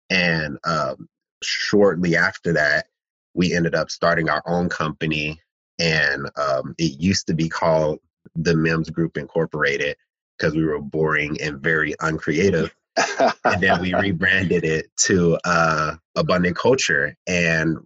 And 0.09 0.57
um, 0.65 1.07
shortly 1.43 2.17
after 2.17 2.55
that, 2.55 2.87
we 3.35 3.53
ended 3.53 3.75
up 3.75 3.91
starting 3.91 4.31
our 4.31 4.43
own 4.47 4.71
company. 4.71 5.39
And 5.79 6.31
um, 6.37 6.75
it 6.79 6.99
used 6.99 7.27
to 7.27 7.35
be 7.35 7.51
called 7.51 7.99
the 8.35 8.57
Mims 8.57 8.89
Group 8.89 9.19
Incorporated 9.19 9.97
because 10.39 10.55
we 10.55 10.65
were 10.65 10.81
boring 10.81 11.39
and 11.43 11.61
very 11.61 11.95
uncreative 12.01 12.75
and 12.97 13.63
then 13.63 13.81
we 13.81 13.95
rebranded 14.01 14.65
it 14.65 14.87
to 15.05 15.39
uh, 15.45 15.95
Abundant 16.17 16.57
Culture. 16.57 17.17
And 17.27 17.79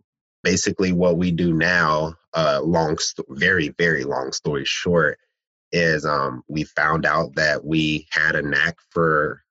basically, 0.43 0.93
what 0.93 1.17
we 1.17 1.31
do 1.31 1.53
now, 1.53 2.15
uh, 2.35 2.61
long, 2.63 2.99
st- 2.99 3.27
very, 3.31 3.69
very 3.79 4.05
long 4.05 4.33
story 4.33 4.65
short, 4.65 5.19
is 5.73 6.05
um, 6.05 6.43
we 6.49 6.65
found 6.65 7.05
out 7.05 7.35
that 7.35 7.65
we 7.65 8.07
had 8.11 8.35
a 8.35 8.43
knack 8.43 8.77
for 8.91 9.43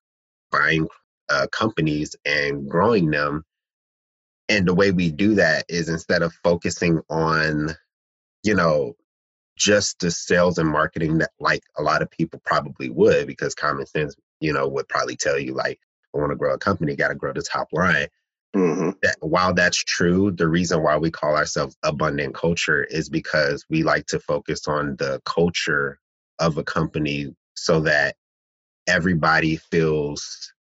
buying 0.51 0.87
uh, 1.29 1.47
companies 1.51 2.15
and 2.25 2.69
growing 2.69 3.09
them. 3.11 3.43
And 4.47 4.67
the 4.67 4.75
way 4.75 4.91
we 4.91 5.11
do 5.11 5.35
that 5.35 5.65
is 5.67 5.89
instead 5.89 6.21
of 6.21 6.33
focusing 6.43 7.01
on, 7.09 7.75
you 8.43 8.53
know, 8.53 8.93
just 9.57 9.99
the 9.99 10.11
sales 10.11 10.57
and 10.57 10.69
marketing 10.69 11.17
that 11.19 11.31
like 11.39 11.63
a 11.77 11.81
lot 11.81 12.01
of 12.01 12.11
people 12.11 12.41
probably 12.45 12.89
would 12.89 13.25
because 13.25 13.55
common 13.55 13.85
sense 13.85 14.15
you 14.39 14.53
know, 14.53 14.67
would 14.67 14.87
probably 14.87 15.15
tell 15.15 15.39
you 15.39 15.53
like, 15.53 15.79
I 16.13 16.19
want 16.19 16.31
to 16.31 16.35
grow 16.35 16.53
a 16.53 16.57
company, 16.57 16.95
got 16.95 17.09
to 17.09 17.15
grow 17.15 17.33
the 17.33 17.41
top 17.41 17.67
line. 17.71 18.07
Mm-hmm. 18.55 18.91
That 19.01 19.17
while 19.19 19.53
that's 19.53 19.77
true, 19.77 20.31
the 20.31 20.47
reason 20.47 20.81
why 20.81 20.97
we 20.97 21.11
call 21.11 21.35
ourselves 21.35 21.75
abundant 21.83 22.33
culture 22.33 22.83
is 22.83 23.09
because 23.09 23.65
we 23.69 23.83
like 23.83 24.05
to 24.07 24.19
focus 24.19 24.67
on 24.67 24.95
the 24.97 25.21
culture 25.25 25.99
of 26.39 26.57
a 26.57 26.63
company 26.63 27.35
so 27.55 27.81
that 27.81 28.15
everybody 28.87 29.57
feels 29.57 30.53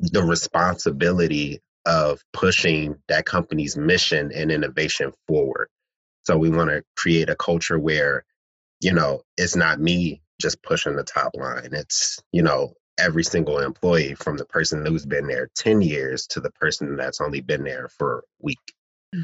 the 0.00 0.22
responsibility 0.22 1.60
of 1.86 2.20
pushing 2.32 2.96
that 3.08 3.24
company's 3.24 3.76
mission 3.76 4.32
and 4.34 4.50
innovation 4.50 5.12
forward. 5.28 5.68
So 6.24 6.36
we 6.36 6.50
want 6.50 6.70
to 6.70 6.82
create 6.96 7.30
a 7.30 7.36
culture 7.36 7.78
where, 7.78 8.24
you 8.80 8.92
know, 8.92 9.22
it's 9.36 9.54
not 9.54 9.80
me 9.80 10.22
just 10.40 10.62
pushing 10.62 10.96
the 10.96 11.04
top 11.04 11.32
line. 11.34 11.70
It's, 11.72 12.22
you 12.32 12.42
know, 12.42 12.74
every 12.98 13.24
single 13.24 13.58
employee 13.58 14.14
from 14.14 14.36
the 14.36 14.44
person 14.44 14.84
who's 14.84 15.04
been 15.04 15.26
there 15.26 15.50
10 15.56 15.82
years 15.82 16.26
to 16.28 16.40
the 16.40 16.50
person 16.52 16.96
that's 16.96 17.20
only 17.20 17.40
been 17.40 17.64
there 17.64 17.88
for 17.88 18.18
a 18.18 18.22
week. 18.40 18.58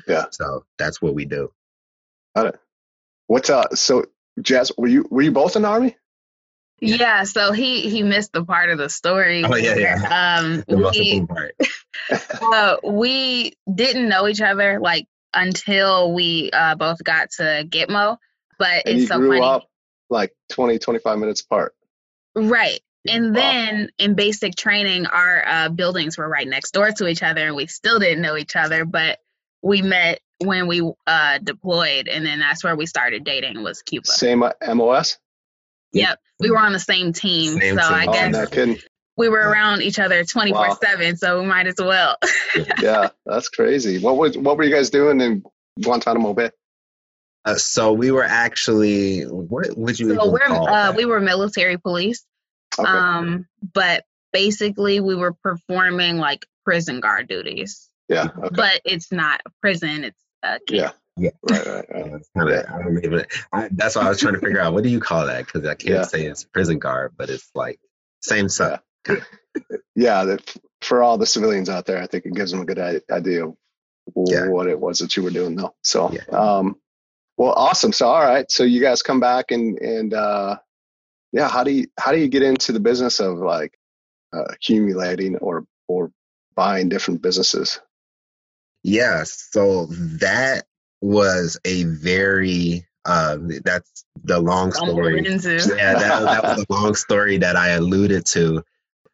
Yeah. 0.06 0.26
So 0.30 0.64
that's 0.78 1.00
what 1.00 1.14
we 1.14 1.24
do. 1.24 1.50
Got 2.36 2.46
it. 2.46 2.60
What's 3.26 3.50
uh 3.50 3.68
so 3.74 4.04
Jazz, 4.40 4.72
were 4.76 4.88
you 4.88 5.06
were 5.10 5.22
you 5.22 5.32
both 5.32 5.56
in 5.56 5.62
the 5.62 5.68
army? 5.68 5.96
Yeah, 6.80 7.24
so 7.24 7.52
he 7.52 7.88
he 7.88 8.02
missed 8.02 8.32
the 8.32 8.44
part 8.44 8.70
of 8.70 8.78
the 8.78 8.88
story. 8.88 9.44
Oh 9.44 9.54
yeah, 9.54 9.76
yeah. 9.76 10.38
Um, 10.40 10.64
The 10.68 10.76
most 10.76 10.98
we, 10.98 11.12
important 11.12 11.58
part. 12.08 12.32
uh, 12.42 12.76
we 12.82 13.52
didn't 13.72 14.08
know 14.08 14.26
each 14.26 14.40
other 14.40 14.80
like 14.80 15.06
until 15.34 16.12
we 16.12 16.50
uh, 16.52 16.74
both 16.74 17.02
got 17.04 17.30
to 17.32 17.66
Gitmo, 17.68 18.16
but 18.58 18.86
And 18.86 18.94
it's 18.94 19.02
you 19.02 19.06
so 19.06 19.18
grew 19.18 19.38
funny, 19.38 19.42
up 19.42 19.68
like 20.12 20.32
20, 20.50 20.78
25 20.78 21.18
minutes 21.18 21.40
apart. 21.40 21.74
right? 22.36 22.80
And 23.08 23.34
Wow. 23.34 23.40
then 23.42 23.90
in 23.98 24.14
basic 24.14 24.54
training, 24.54 25.06
our 25.06 25.44
uh, 25.44 25.68
buildings 25.70 26.16
were 26.16 26.28
right 26.28 26.46
next 26.46 26.70
door 26.70 26.92
to 26.92 27.08
each 27.08 27.22
other, 27.24 27.46
and 27.48 27.56
we 27.56 27.66
still 27.66 27.98
didn't 27.98 28.22
know 28.22 28.36
each 28.36 28.54
other, 28.54 28.84
but 28.84 29.18
we 29.60 29.82
met 29.82 30.20
when 30.38 30.68
we 30.68 30.88
uh, 31.08 31.38
deployed, 31.38 32.06
and 32.06 32.24
then 32.24 32.38
that's 32.38 32.62
where 32.62 32.76
we 32.76 32.86
started 32.86 33.24
dating. 33.24 33.60
Was 33.64 33.82
Cuba? 33.82 34.06
Same 34.06 34.44
uh, 34.44 34.52
MOS? 34.72 35.18
Yep, 35.92 36.20
we 36.38 36.50
were 36.50 36.58
on 36.58 36.72
the 36.72 36.78
same 36.78 37.12
team, 37.12 37.58
Same 37.58 37.76
so 37.78 37.82
I 37.84 38.00
team. 38.02 38.08
Oh, 38.08 38.12
guess 38.12 38.32
no 38.32 38.46
kidding. 38.46 38.78
we 39.16 39.28
were 39.28 39.38
around 39.50 39.82
each 39.82 39.98
other 39.98 40.22
twenty 40.24 40.52
four 40.52 40.76
seven, 40.82 41.16
so 41.16 41.40
we 41.40 41.46
might 41.46 41.66
as 41.66 41.76
well. 41.78 42.16
Yeah, 42.80 43.10
that's 43.26 43.48
crazy. 43.48 43.98
What 43.98 44.16
was 44.16 44.38
what 44.38 44.56
were 44.56 44.62
you 44.64 44.72
guys 44.74 44.90
doing 44.90 45.20
in 45.20 45.42
Guantanamo 45.82 46.34
Bay? 46.34 46.50
Uh, 47.44 47.56
so 47.56 47.92
we 47.92 48.10
were 48.12 48.22
actually 48.24 49.22
what 49.24 49.76
would 49.76 49.98
you 49.98 50.08
so 50.08 50.14
even 50.14 50.32
we're 50.32 50.38
call 50.46 50.68
uh, 50.68 50.92
we 50.96 51.04
were 51.04 51.20
military 51.20 51.76
police, 51.78 52.24
Okay. 52.78 52.88
um, 52.88 53.46
but 53.74 54.04
basically 54.32 55.00
we 55.00 55.14
were 55.16 55.32
performing 55.32 56.18
like 56.18 56.46
prison 56.64 57.00
guard 57.00 57.28
duties. 57.28 57.88
yeah. 58.08 58.28
Okay. 58.38 58.48
But 58.52 58.80
it's 58.84 59.10
not 59.10 59.40
a 59.44 59.50
prison; 59.60 60.04
it's 60.04 60.22
a 60.44 60.58
camp. 60.68 60.94
Yeah. 61.18 61.30
Right, 61.42 61.66
right, 61.66 61.66
right. 61.66 61.84
Uh, 62.12 62.16
it's 62.16 62.30
kinda- 62.36 62.72
I 62.72 62.82
don't 62.82 63.04
even. 63.04 63.26
I, 63.52 63.68
that's 63.72 63.96
why 63.96 64.02
I 64.02 64.08
was 64.08 64.20
trying 64.20 64.34
to 64.34 64.40
figure 64.40 64.60
out 64.60 64.72
what 64.72 64.82
do 64.84 64.88
you 64.88 65.00
call 65.00 65.26
that 65.26 65.44
because 65.44 65.66
I 65.66 65.74
can't 65.74 65.94
Yeah. 65.94 66.02
say 66.04 66.24
it's 66.26 66.44
prison 66.44 66.78
guard, 66.78 67.12
but 67.18 67.28
it's 67.28 67.50
like 67.54 67.78
same 68.22 68.48
stuff. 68.48 68.80
Yeah, 69.94 70.24
that 70.24 70.56
for 70.80 71.02
all 71.02 71.18
the 71.18 71.26
civilians 71.26 71.68
out 71.68 71.84
there, 71.86 72.00
I 72.00 72.06
think 72.06 72.24
it 72.24 72.34
gives 72.34 72.50
them 72.52 72.60
a 72.60 72.64
good 72.64 72.78
idea 73.10 73.46
of 73.46 73.54
Yeah. 74.26 74.48
what 74.48 74.68
it 74.68 74.78
was 74.80 75.00
that 75.00 75.16
you 75.16 75.22
were 75.22 75.30
doing 75.30 75.54
though. 75.56 75.74
So, 75.82 76.10
Yeah. 76.12 76.24
um, 76.36 76.76
well, 77.42 77.54
awesome. 77.56 77.92
So, 77.92 78.06
all 78.06 78.22
right. 78.22 78.48
So 78.52 78.62
you 78.62 78.80
guys 78.80 79.02
come 79.02 79.18
back 79.18 79.50
and, 79.50 79.76
and, 79.80 80.14
uh, 80.14 80.58
yeah, 81.32 81.48
how 81.48 81.64
do 81.64 81.72
you, 81.72 81.88
how 81.98 82.12
do 82.12 82.18
you 82.18 82.28
get 82.28 82.44
into 82.44 82.70
the 82.70 82.78
business 82.78 83.18
of 83.18 83.38
like, 83.38 83.76
uh, 84.32 84.44
accumulating 84.44 85.36
or, 85.38 85.64
or 85.88 86.12
buying 86.54 86.88
different 86.88 87.20
businesses? 87.20 87.80
Yeah, 88.84 89.24
so 89.24 89.86
that 89.86 90.66
was 91.00 91.58
a 91.64 91.82
very 91.82 92.86
uh 93.04 93.36
that's 93.64 94.04
the 94.22 94.38
long 94.38 94.70
story. 94.70 95.24
Yeah, 95.24 95.36
that, 95.36 96.22
that 96.22 96.42
was 96.44 96.64
a 96.68 96.72
long 96.72 96.94
story 96.94 97.38
that 97.38 97.56
I 97.56 97.70
alluded 97.70 98.24
to. 98.26 98.62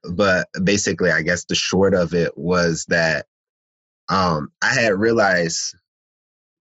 But 0.04 0.48
basically, 0.62 1.10
I 1.10 1.22
guess 1.22 1.46
the 1.46 1.54
short 1.54 1.94
of 1.94 2.12
it 2.12 2.36
was 2.36 2.84
that 2.88 3.24
um 4.10 4.52
I 4.60 4.74
had 4.74 5.00
realized 5.00 5.74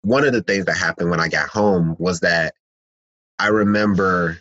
one 0.06 0.24
of 0.24 0.32
the 0.32 0.42
things 0.42 0.66
that 0.66 0.76
happened 0.76 1.10
when 1.10 1.18
I 1.18 1.26
got 1.26 1.48
home 1.48 1.96
was 1.98 2.20
that 2.20 2.54
I 3.40 3.48
remember 3.48 4.40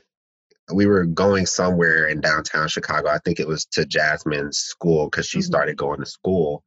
we 0.72 0.86
were 0.86 1.06
going 1.06 1.48
somewhere 1.48 2.06
in 2.08 2.22
downtown 2.22 2.68
Chicago. 2.68 3.10
I 3.10 3.18
think 3.26 3.40
it 3.40 3.48
was 3.48 3.66
to 3.72 3.84
Jasmine's 3.84 4.60
school 4.60 5.10
because 5.10 5.26
she 5.26 5.40
Mhm. 5.40 5.44
started 5.44 5.76
going 5.76 6.02
to 6.02 6.06
school. 6.06 6.64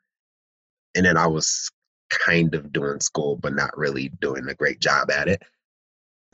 And 0.97 1.07
then 1.07 1.17
I 1.17 1.29
was 1.29 1.71
kind 2.11 2.57
of 2.57 2.73
doing 2.73 2.99
school, 2.99 3.37
but 3.37 3.55
not 3.55 3.79
really 3.79 4.09
doing 4.21 4.49
a 4.49 4.55
great 4.55 4.81
job 4.81 5.13
at 5.13 5.29
it. 5.29 5.45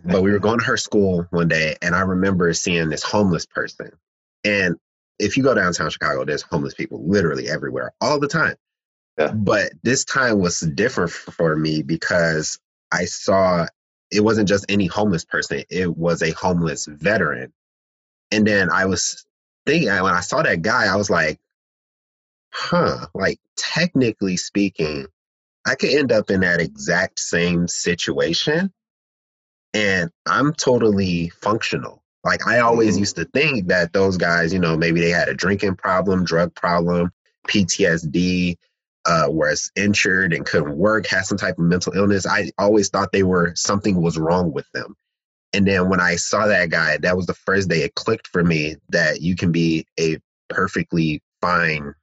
But 0.02 0.22
we 0.22 0.32
were 0.32 0.38
going 0.38 0.60
to 0.60 0.64
her 0.64 0.78
school 0.78 1.26
one 1.30 1.48
day, 1.48 1.76
and 1.82 1.94
I 1.94 2.00
remember 2.00 2.50
seeing 2.54 2.88
this 2.88 3.02
homeless 3.02 3.44
person. 3.44 3.90
And 4.42 4.76
if 5.18 5.36
you 5.36 5.42
go 5.42 5.54
downtown 5.54 5.90
Chicago, 5.90 6.24
there's 6.24 6.42
homeless 6.42 6.74
people 6.74 7.06
literally 7.06 7.46
everywhere 7.46 7.92
all 8.00 8.18
the 8.18 8.28
time. 8.28 8.56
Yeah. 9.18 9.32
But 9.32 9.72
this 9.82 10.04
time 10.04 10.40
was 10.40 10.60
different 10.60 11.12
for 11.12 11.56
me 11.56 11.82
because 11.82 12.58
I 12.92 13.04
saw 13.06 13.66
it 14.10 14.20
wasn't 14.20 14.48
just 14.48 14.66
any 14.68 14.86
homeless 14.86 15.24
person, 15.24 15.62
it 15.70 15.96
was 15.96 16.22
a 16.22 16.32
homeless 16.32 16.86
veteran. 16.86 17.52
And 18.32 18.46
then 18.46 18.70
I 18.70 18.86
was 18.86 19.24
thinking, 19.66 19.88
when 19.88 20.14
I 20.14 20.20
saw 20.20 20.42
that 20.42 20.62
guy, 20.62 20.86
I 20.86 20.96
was 20.96 21.10
like, 21.10 21.38
huh, 22.52 23.06
like 23.14 23.38
technically 23.56 24.36
speaking, 24.36 25.06
I 25.66 25.74
could 25.76 25.90
end 25.90 26.12
up 26.12 26.30
in 26.30 26.40
that 26.40 26.60
exact 26.60 27.18
same 27.20 27.68
situation 27.68 28.72
and 29.74 30.10
I'm 30.26 30.52
totally 30.54 31.30
functional. 31.30 32.02
Like 32.24 32.46
I 32.46 32.60
always 32.60 32.96
Mhm. 32.96 33.00
used 33.00 33.16
to 33.16 33.24
think 33.26 33.68
that 33.68 33.92
those 33.92 34.16
guys, 34.16 34.52
you 34.52 34.58
know, 34.58 34.76
maybe 34.76 35.00
they 35.00 35.10
had 35.10 35.28
a 35.28 35.34
drinking 35.34 35.76
problem, 35.76 36.24
drug 36.24 36.54
problem, 36.54 37.12
PTSD, 37.48 38.56
uh, 39.06 39.26
was 39.28 39.70
injured 39.76 40.32
and 40.32 40.46
couldn't 40.46 40.76
work, 40.76 41.06
had 41.06 41.26
some 41.26 41.38
type 41.38 41.58
of 41.58 41.64
mental 41.64 41.92
illness. 41.94 42.26
I 42.26 42.50
always 42.58 42.88
thought 42.88 43.12
they 43.12 43.22
were 43.22 43.52
something 43.54 44.00
was 44.00 44.18
wrong 44.18 44.52
with 44.52 44.70
them. 44.72 44.96
And 45.52 45.66
then 45.66 45.88
when 45.88 46.00
I 46.00 46.16
saw 46.16 46.46
that 46.46 46.70
guy, 46.70 46.96
that 46.98 47.16
was 47.16 47.26
the 47.26 47.34
first 47.34 47.68
day 47.68 47.82
it 47.82 47.94
clicked 47.94 48.26
for 48.28 48.42
me 48.42 48.76
that 48.88 49.20
you 49.20 49.36
can 49.36 49.52
be 49.52 49.86
a 50.00 50.18
perfectly 50.48 51.22
fine 51.40 51.94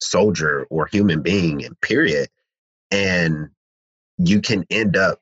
soldier 0.00 0.66
or 0.70 0.86
human 0.86 1.22
being, 1.22 1.64
and 1.64 1.80
period. 1.80 2.28
And 2.90 3.48
you 4.18 4.40
can 4.40 4.66
end 4.70 4.96
up 4.96 5.20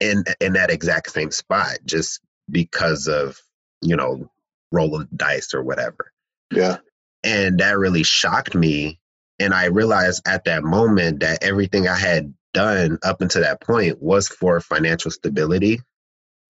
in 0.00 0.24
in 0.40 0.52
that 0.52 0.70
exact 0.70 1.10
same 1.10 1.30
spot 1.30 1.78
just 1.84 2.20
because 2.50 3.08
of, 3.08 3.38
you 3.82 3.96
know, 3.96 4.30
roll 4.70 5.00
of 5.00 5.08
dice 5.16 5.54
or 5.54 5.62
whatever. 5.62 6.12
Yeah. 6.52 6.78
And 7.24 7.58
that 7.58 7.78
really 7.78 8.04
shocked 8.04 8.54
me. 8.54 9.00
And 9.38 9.54
I 9.54 9.66
realized 9.66 10.26
at 10.26 10.44
that 10.44 10.64
moment 10.64 11.20
that 11.20 11.42
everything 11.42 11.88
I 11.88 11.96
had 11.96 12.34
done 12.54 12.98
up 13.02 13.20
until 13.20 13.42
that 13.42 13.60
point 13.60 14.02
was 14.02 14.28
for 14.28 14.60
financial 14.60 15.10
stability. 15.10 15.80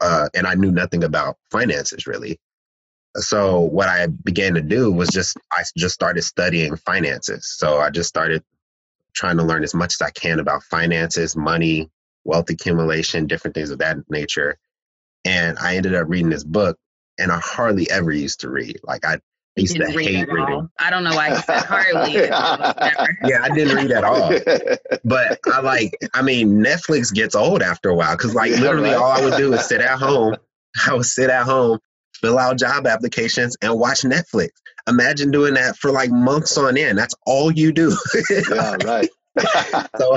Uh, 0.01 0.29
and 0.35 0.47
I 0.47 0.55
knew 0.55 0.71
nothing 0.71 1.05
about 1.05 1.37
finances 1.51 2.07
really. 2.07 2.39
So 3.17 3.61
what 3.61 3.89
I 3.89 4.07
began 4.07 4.55
to 4.55 4.63
do 4.63 4.93
was 4.93 5.09
just 5.09 5.37
I 5.53 5.65
just 5.77 5.95
started 5.95 6.23
studying 6.23 6.77
finances. 6.77 7.49
So 7.57 7.79
I 7.79 7.91
just 7.91 8.09
started 8.09 8.43
trying 9.15 9.39
to 9.39 9.43
learn 9.43 9.65
as 9.65 9.75
much 9.75 9.95
as 9.95 10.03
I 10.03 10.11
can 10.11 10.39
about 10.39 10.63
finances, 10.63 11.35
money, 11.35 11.91
wealth 12.25 12.49
accumulation, 12.51 13.27
different 13.27 13.55
things 13.55 13.71
of 13.71 13.79
that 13.79 13.97
nature. 14.09 14.59
And 15.25 15.59
I 15.59 15.77
ended 15.77 15.95
up 15.95 16.09
reading 16.09 16.31
this 16.31 16.45
book, 16.45 16.79
and 17.19 17.33
I 17.33 17.41
hardly 17.41 17.91
ever 17.91 18.13
used 18.13 18.41
to 18.41 18.51
read. 18.51 18.79
Like 18.85 19.05
I 19.05 19.19
used 19.63 19.75
Didn't 19.77 19.95
read 19.97 20.09
hate 20.09 20.17
at 20.23 20.29
reading. 20.29 20.55
all. 20.55 20.69
I 20.79 20.91
don't 20.91 21.05
know 21.05 21.15
why 21.15 21.29
you 21.29 21.37
said 21.37 21.63
hardly. 21.65 22.15
Never. 22.15 23.19
Yeah, 23.25 23.43
I 23.43 23.49
didn't 23.55 23.77
read 23.77 23.91
at 23.93 24.05
all. 24.05 24.33
But 25.05 25.39
I 25.47 25.61
like, 25.61 25.93
I 26.15 26.23
mean, 26.23 26.59
Netflix 26.63 27.13
gets 27.13 27.35
old 27.35 27.63
after 27.63 27.89
a 27.91 27.95
while 27.95 28.17
because, 28.17 28.35
like, 28.35 28.51
Yeah, 28.53 28.61
literally 28.61 28.91
right. 28.91 28.97
all 28.99 29.11
I 29.11 29.21
would 29.25 29.37
do 29.37 29.53
is 29.55 29.67
sit 29.67 29.81
at 29.81 29.99
home. 29.99 30.37
I 30.87 30.95
would 30.95 31.07
sit 31.07 31.31
at 31.31 31.45
home, 31.45 31.79
fill 32.15 32.39
out 32.39 32.59
job 32.59 32.87
applications, 32.87 33.57
and 33.63 33.79
watch 33.79 34.03
Netflix. 34.03 34.51
Imagine 34.89 35.31
doing 35.31 35.55
that 35.55 35.77
for 35.77 35.91
like 35.91 36.11
months 36.11 36.57
on 36.57 36.77
end. 36.79 36.97
That's 36.99 37.15
all 37.27 37.51
you 37.53 37.73
do. 37.73 37.97
yeah, 38.31 38.77
right. 38.85 39.09
so 39.99 40.17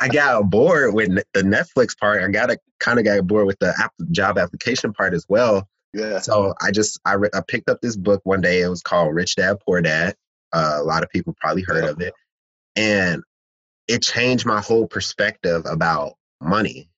I 0.00 0.08
got 0.08 0.48
bored 0.50 0.94
with 0.94 1.08
the 1.34 1.42
Netflix 1.42 1.98
part. 1.98 2.22
I 2.22 2.28
got 2.28 2.46
to 2.46 2.58
kind 2.80 2.98
of 2.98 3.04
got 3.04 3.26
bored 3.26 3.46
with 3.46 3.58
the 3.58 3.74
app, 3.78 3.92
job 4.10 4.38
application 4.38 4.92
part 4.92 5.14
as 5.14 5.26
well. 5.28 5.68
Yeah. 5.92 6.18
So 6.18 6.54
I 6.60 6.70
just 6.70 7.00
I, 7.04 7.14
re- 7.14 7.30
I 7.34 7.40
picked 7.46 7.68
up 7.70 7.80
this 7.80 7.96
book 7.96 8.20
one 8.24 8.40
day. 8.40 8.60
It 8.62 8.68
was 8.68 8.82
called 8.82 9.14
Rich 9.14 9.36
Dad 9.36 9.58
Poor 9.66 9.80
Dad. 9.80 10.14
Uh, 10.52 10.78
a 10.80 10.82
lot 10.84 11.02
of 11.02 11.10
people 11.10 11.34
probably 11.40 11.62
heard 11.62 11.84
Yeah. 11.84 11.90
of 11.90 12.00
it, 12.00 12.14
and 12.76 13.22
it 13.86 14.02
changed 14.02 14.46
my 14.46 14.60
whole 14.60 14.86
perspective 14.86 15.62
about 15.66 16.14
money 16.40 16.90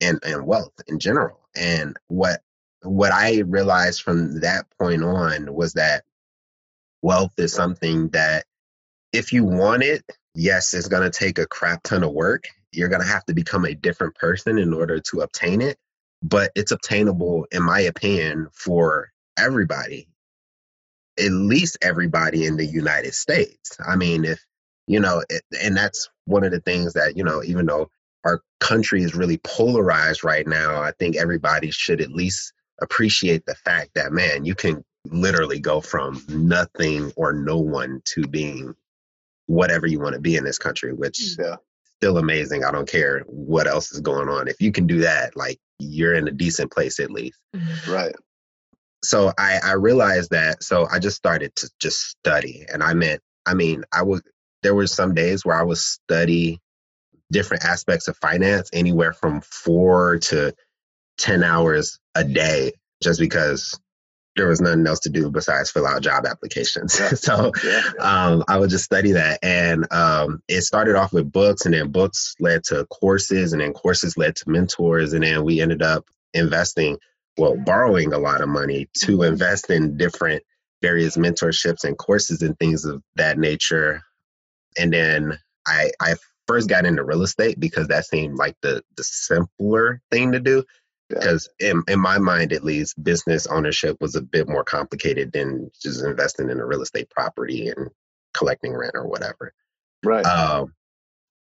and 0.00 0.18
and 0.24 0.46
wealth 0.46 0.72
in 0.86 0.98
general. 0.98 1.40
And 1.56 1.96
what 2.08 2.40
what 2.82 3.12
I 3.12 3.40
realized 3.40 4.02
from 4.02 4.40
that 4.40 4.66
point 4.78 5.02
on 5.02 5.52
was 5.54 5.72
that 5.74 6.04
wealth 7.02 7.32
is 7.38 7.52
something 7.52 8.08
that 8.10 8.44
if 9.12 9.32
you 9.32 9.44
want 9.44 9.82
it, 9.82 10.04
yes, 10.34 10.74
it's 10.74 10.88
going 10.88 11.02
to 11.10 11.16
take 11.18 11.38
a 11.38 11.46
crap 11.46 11.82
ton 11.82 12.04
of 12.04 12.12
work. 12.12 12.44
You're 12.72 12.88
going 12.88 13.00
to 13.02 13.08
have 13.08 13.24
to 13.26 13.34
become 13.34 13.64
a 13.64 13.74
different 13.74 14.14
person 14.16 14.58
in 14.58 14.74
order 14.74 15.00
to 15.00 15.20
obtain 15.22 15.62
it, 15.62 15.78
but 16.22 16.50
it's 16.54 16.72
obtainable, 16.72 17.46
in 17.52 17.62
my 17.62 17.80
opinion, 17.80 18.48
for 18.52 19.10
everybody, 19.38 20.08
at 21.18 21.30
least 21.30 21.78
everybody 21.82 22.44
in 22.46 22.56
the 22.56 22.66
United 22.66 23.14
States. 23.14 23.76
I 23.86 23.96
mean, 23.96 24.24
if, 24.24 24.44
you 24.86 25.00
know, 25.00 25.22
it, 25.30 25.42
and 25.62 25.76
that's 25.76 26.08
one 26.26 26.44
of 26.44 26.52
the 26.52 26.60
things 26.60 26.94
that, 26.94 27.16
you 27.16 27.24
know, 27.24 27.42
even 27.42 27.66
though 27.66 27.90
our 28.24 28.42
country 28.60 29.02
is 29.02 29.14
really 29.14 29.38
polarized 29.38 30.24
right 30.24 30.46
now, 30.46 30.82
I 30.82 30.92
think 30.98 31.16
everybody 31.16 31.70
should 31.70 32.00
at 32.00 32.10
least 32.10 32.52
appreciate 32.82 33.46
the 33.46 33.54
fact 33.54 33.90
that, 33.94 34.12
man, 34.12 34.44
you 34.44 34.54
can 34.54 34.84
literally 35.06 35.60
go 35.60 35.80
from 35.80 36.22
nothing 36.28 37.12
or 37.16 37.32
no 37.32 37.58
one 37.58 38.02
to 38.04 38.22
being 38.26 38.74
whatever 39.46 39.86
you 39.86 40.00
want 40.00 40.14
to 40.14 40.20
be 40.20 40.36
in 40.36 40.44
this 40.44 40.58
country, 40.58 40.92
which 40.92 41.36
Yeah. 41.38 41.56
Still 42.00 42.18
amazing. 42.18 42.64
I 42.64 42.70
don't 42.70 42.88
care 42.88 43.20
what 43.26 43.66
else 43.66 43.92
is 43.92 44.00
going 44.00 44.28
on. 44.28 44.48
If 44.48 44.60
you 44.60 44.72
can 44.72 44.86
do 44.86 45.00
that, 45.00 45.36
like 45.36 45.58
you're 45.78 46.14
in 46.14 46.28
a 46.28 46.32
decent 46.32 46.70
place 46.70 47.00
at 47.00 47.10
least. 47.10 47.38
Mm-hmm. 47.54 47.90
Right. 47.90 48.14
So 49.04 49.32
I, 49.38 49.60
I 49.62 49.72
realized 49.72 50.30
that. 50.30 50.62
So 50.62 50.86
I 50.90 50.98
just 50.98 51.16
started 51.16 51.54
to 51.56 51.70
just 51.80 52.00
study. 52.00 52.64
And 52.72 52.82
I 52.82 52.94
meant, 52.94 53.20
I 53.46 53.54
mean, 53.54 53.84
I 53.92 54.02
was, 54.02 54.22
there 54.62 54.74
were 54.74 54.86
some 54.86 55.14
days 55.14 55.44
where 55.44 55.56
I 55.56 55.62
would 55.62 55.78
study 55.78 56.60
different 57.30 57.64
aspects 57.64 58.08
of 58.08 58.16
finance, 58.18 58.70
anywhere 58.72 59.12
from 59.12 59.40
four 59.40 60.18
to 60.18 60.54
10 61.18 61.42
hours 61.42 61.98
a 62.14 62.24
day, 62.24 62.72
just 63.02 63.20
because 63.20 63.78
there 64.36 64.48
was 64.48 64.60
nothing 64.60 64.86
else 64.86 65.00
to 65.00 65.08
do 65.10 65.30
besides 65.30 65.70
fill 65.70 65.86
out 65.86 66.02
job 66.02 66.26
applications. 66.26 66.98
Yeah. 66.98 67.08
so 67.14 67.52
Yeah. 67.64 67.82
um, 68.00 68.44
I 68.48 68.58
would 68.58 68.70
just 68.70 68.84
study 68.84 69.12
that. 69.12 69.38
And 69.42 69.90
um, 69.92 70.42
it 70.48 70.62
started 70.62 70.94
off 70.94 71.12
with 71.12 71.32
books, 71.32 71.64
and 71.64 71.74
then 71.74 71.90
books 71.90 72.34
led 72.38 72.64
to 72.64 72.86
courses, 72.86 73.52
and 73.52 73.62
then 73.62 73.72
courses 73.72 74.16
led 74.16 74.36
to 74.36 74.50
mentors. 74.50 75.12
And 75.12 75.24
then 75.24 75.44
we 75.44 75.60
ended 75.60 75.82
up 75.82 76.04
investing, 76.34 76.98
well, 77.38 77.56
borrowing 77.56 78.12
a 78.12 78.18
lot 78.18 78.40
of 78.42 78.48
money 78.48 78.88
to 79.04 79.22
invest 79.22 79.70
in 79.70 79.96
different 79.96 80.42
various 80.82 81.16
mentorships 81.16 81.84
and 81.84 81.96
courses 81.96 82.42
and 82.42 82.58
things 82.58 82.84
of 82.84 83.02
that 83.16 83.38
nature. 83.38 84.02
And 84.78 84.92
then 84.92 85.38
I, 85.66 85.90
I 86.00 86.14
first 86.46 86.68
got 86.68 86.84
into 86.84 87.02
real 87.02 87.22
estate 87.22 87.58
because 87.58 87.88
that 87.88 88.04
seemed 88.06 88.36
like 88.36 88.56
the, 88.62 88.82
the 88.96 89.02
simpler 89.02 90.00
thing 90.12 90.32
to 90.32 90.40
do 90.40 90.62
Yeah. 91.10 91.18
because 91.20 91.48
in, 91.60 91.82
in 91.88 92.00
my 92.00 92.18
mind 92.18 92.52
at 92.52 92.64
least 92.64 93.02
business 93.02 93.46
ownership 93.46 93.96
was 94.00 94.16
a 94.16 94.22
bit 94.22 94.48
more 94.48 94.64
complicated 94.64 95.32
than 95.32 95.70
just 95.80 96.04
investing 96.04 96.50
in 96.50 96.58
a 96.58 96.66
real 96.66 96.82
estate 96.82 97.08
property 97.10 97.68
and 97.68 97.90
collecting 98.34 98.74
rent 98.74 98.92
or 98.94 99.06
whatever 99.06 99.52
Right. 100.04 100.24
um, 100.26 100.74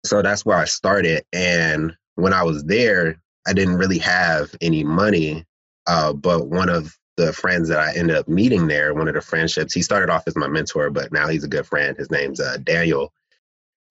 so 0.06 0.22
that's 0.22 0.46
where 0.46 0.58
i 0.58 0.66
started 0.66 1.24
and 1.32 1.96
when 2.16 2.34
i 2.34 2.44
was 2.44 2.64
there 2.64 3.22
i 3.48 3.54
didn't 3.54 3.76
really 3.78 4.00
have 4.00 4.50
any 4.62 4.84
money 4.84 5.46
uh, 5.88 6.14
but 6.14 6.48
one 6.48 6.70
of 6.70 6.96
the 7.18 7.32
friends 7.34 7.70
that 7.70 7.80
i 7.80 7.94
ended 7.94 8.16
up 8.16 8.28
meeting 8.28 8.66
there 8.68 8.94
one 8.96 9.08
of 9.08 9.14
the 9.14 9.22
friendships 9.22 9.74
he 9.74 9.82
started 9.84 10.10
off 10.10 10.24
as 10.28 10.36
my 10.36 10.48
mentor 10.48 10.90
but 10.90 11.12
now 11.12 11.28
he's 11.28 11.44
a 11.44 11.48
good 11.48 11.66
friend 11.68 11.98
his 11.98 12.10
name's 12.10 12.40
uh, 12.40 12.58
daniel 12.64 13.14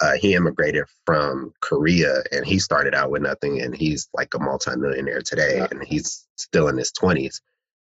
uh, 0.01 0.13
he 0.13 0.35
immigrated 0.35 0.85
from 1.07 1.53
Korea 1.61 2.23
and 2.33 2.45
he 2.47 2.59
started 2.59 2.95
out 2.95 3.11
with 3.11 3.23
nothing 3.23 3.61
and 3.61 3.75
he's 3.77 4.09
like 4.15 4.33
a 4.35 4.39
multimillionaire 4.39 5.21
today 5.23 5.57
Yeah. 5.59 5.69
and 5.71 5.83
he's 5.85 6.27
still 6.37 6.69
in 6.69 6.77
his 6.77 6.93
20s. 6.93 7.41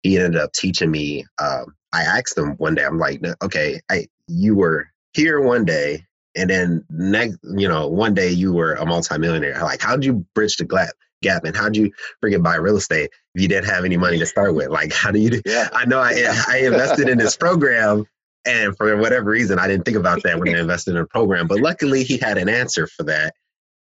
He 0.02 0.16
ended 0.18 0.40
up 0.40 0.52
teaching 0.52 0.90
me. 0.90 1.24
Um, 1.38 1.74
I 1.92 2.02
asked 2.02 2.36
him 2.38 2.52
one 2.56 2.74
day, 2.74 2.84
I'm 2.84 2.98
like, 2.98 3.20
okay, 3.42 3.80
I, 3.90 4.06
you 4.28 4.54
were 4.54 4.88
here 5.12 5.40
one 5.40 5.64
day 5.64 6.06
and 6.36 6.48
then 6.48 6.84
next, 6.90 7.38
you 7.56 7.68
know, 7.68 7.88
one 7.88 8.14
day 8.14 8.30
you 8.30 8.52
were 8.52 8.74
a 8.74 8.86
multimillionaire. 8.86 9.60
Like, 9.62 9.80
how'd 9.82 10.04
you 10.04 10.24
bridge 10.34 10.56
the 10.56 10.64
gap? 10.64 10.90
Gap 11.22 11.44
and 11.44 11.54
how'd 11.54 11.76
you 11.76 11.92
freaking 12.24 12.42
buy 12.42 12.54
real 12.56 12.76
estate 12.78 13.10
if 13.34 13.42
you 13.42 13.46
didn't 13.48 13.68
have 13.68 13.84
any 13.84 13.98
money 13.98 14.18
to 14.18 14.24
start 14.24 14.54
with? 14.54 14.68
Like, 14.70 14.90
how 14.92 15.10
do 15.10 15.18
you 15.18 15.28
do? 15.28 15.42
yeah. 15.44 15.68
I 15.74 15.84
know 15.84 15.98
I, 16.00 16.14
I 16.48 16.58
invested 16.64 17.10
in 17.10 17.18
this 17.18 17.36
program, 17.36 18.06
and 18.46 18.76
for 18.76 18.96
whatever 18.96 19.30
reason, 19.30 19.58
I 19.58 19.68
didn't 19.68 19.84
think 19.84 19.96
about 19.96 20.22
that 20.22 20.38
when 20.38 20.54
I 20.54 20.58
invested 20.60 20.92
in 20.92 21.02
a 21.02 21.06
program. 21.06 21.46
But 21.46 21.60
luckily, 21.60 22.04
he 22.04 22.16
had 22.18 22.38
an 22.38 22.48
answer 22.48 22.86
for 22.86 23.04
that, 23.04 23.34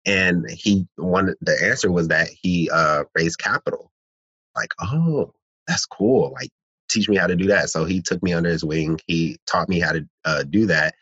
and 0.06 0.50
he 0.50 0.88
one 0.96 1.36
the 1.42 1.58
answer 1.64 1.92
was 1.92 2.10
that 2.10 2.30
he 2.30 2.70
uh, 2.70 3.04
raised 3.16 3.40
capital. 3.40 3.92
Like, 4.56 4.74
oh, 4.82 5.34
that's 5.68 5.86
cool. 5.86 6.32
Like, 6.34 6.50
teach 6.90 7.08
me 7.08 7.16
how 7.16 7.28
to 7.28 7.36
do 7.36 7.48
that. 7.48 7.70
So 7.70 7.86
he 7.86 8.02
took 8.02 8.22
me 8.22 8.34
under 8.34 8.50
his 8.50 8.64
wing. 8.64 9.00
He 9.08 9.38
taught 9.46 9.70
me 9.70 9.80
how 9.80 9.94
to 9.94 10.08
uh, 10.26 10.44
do 10.44 10.66
that. 10.66 10.96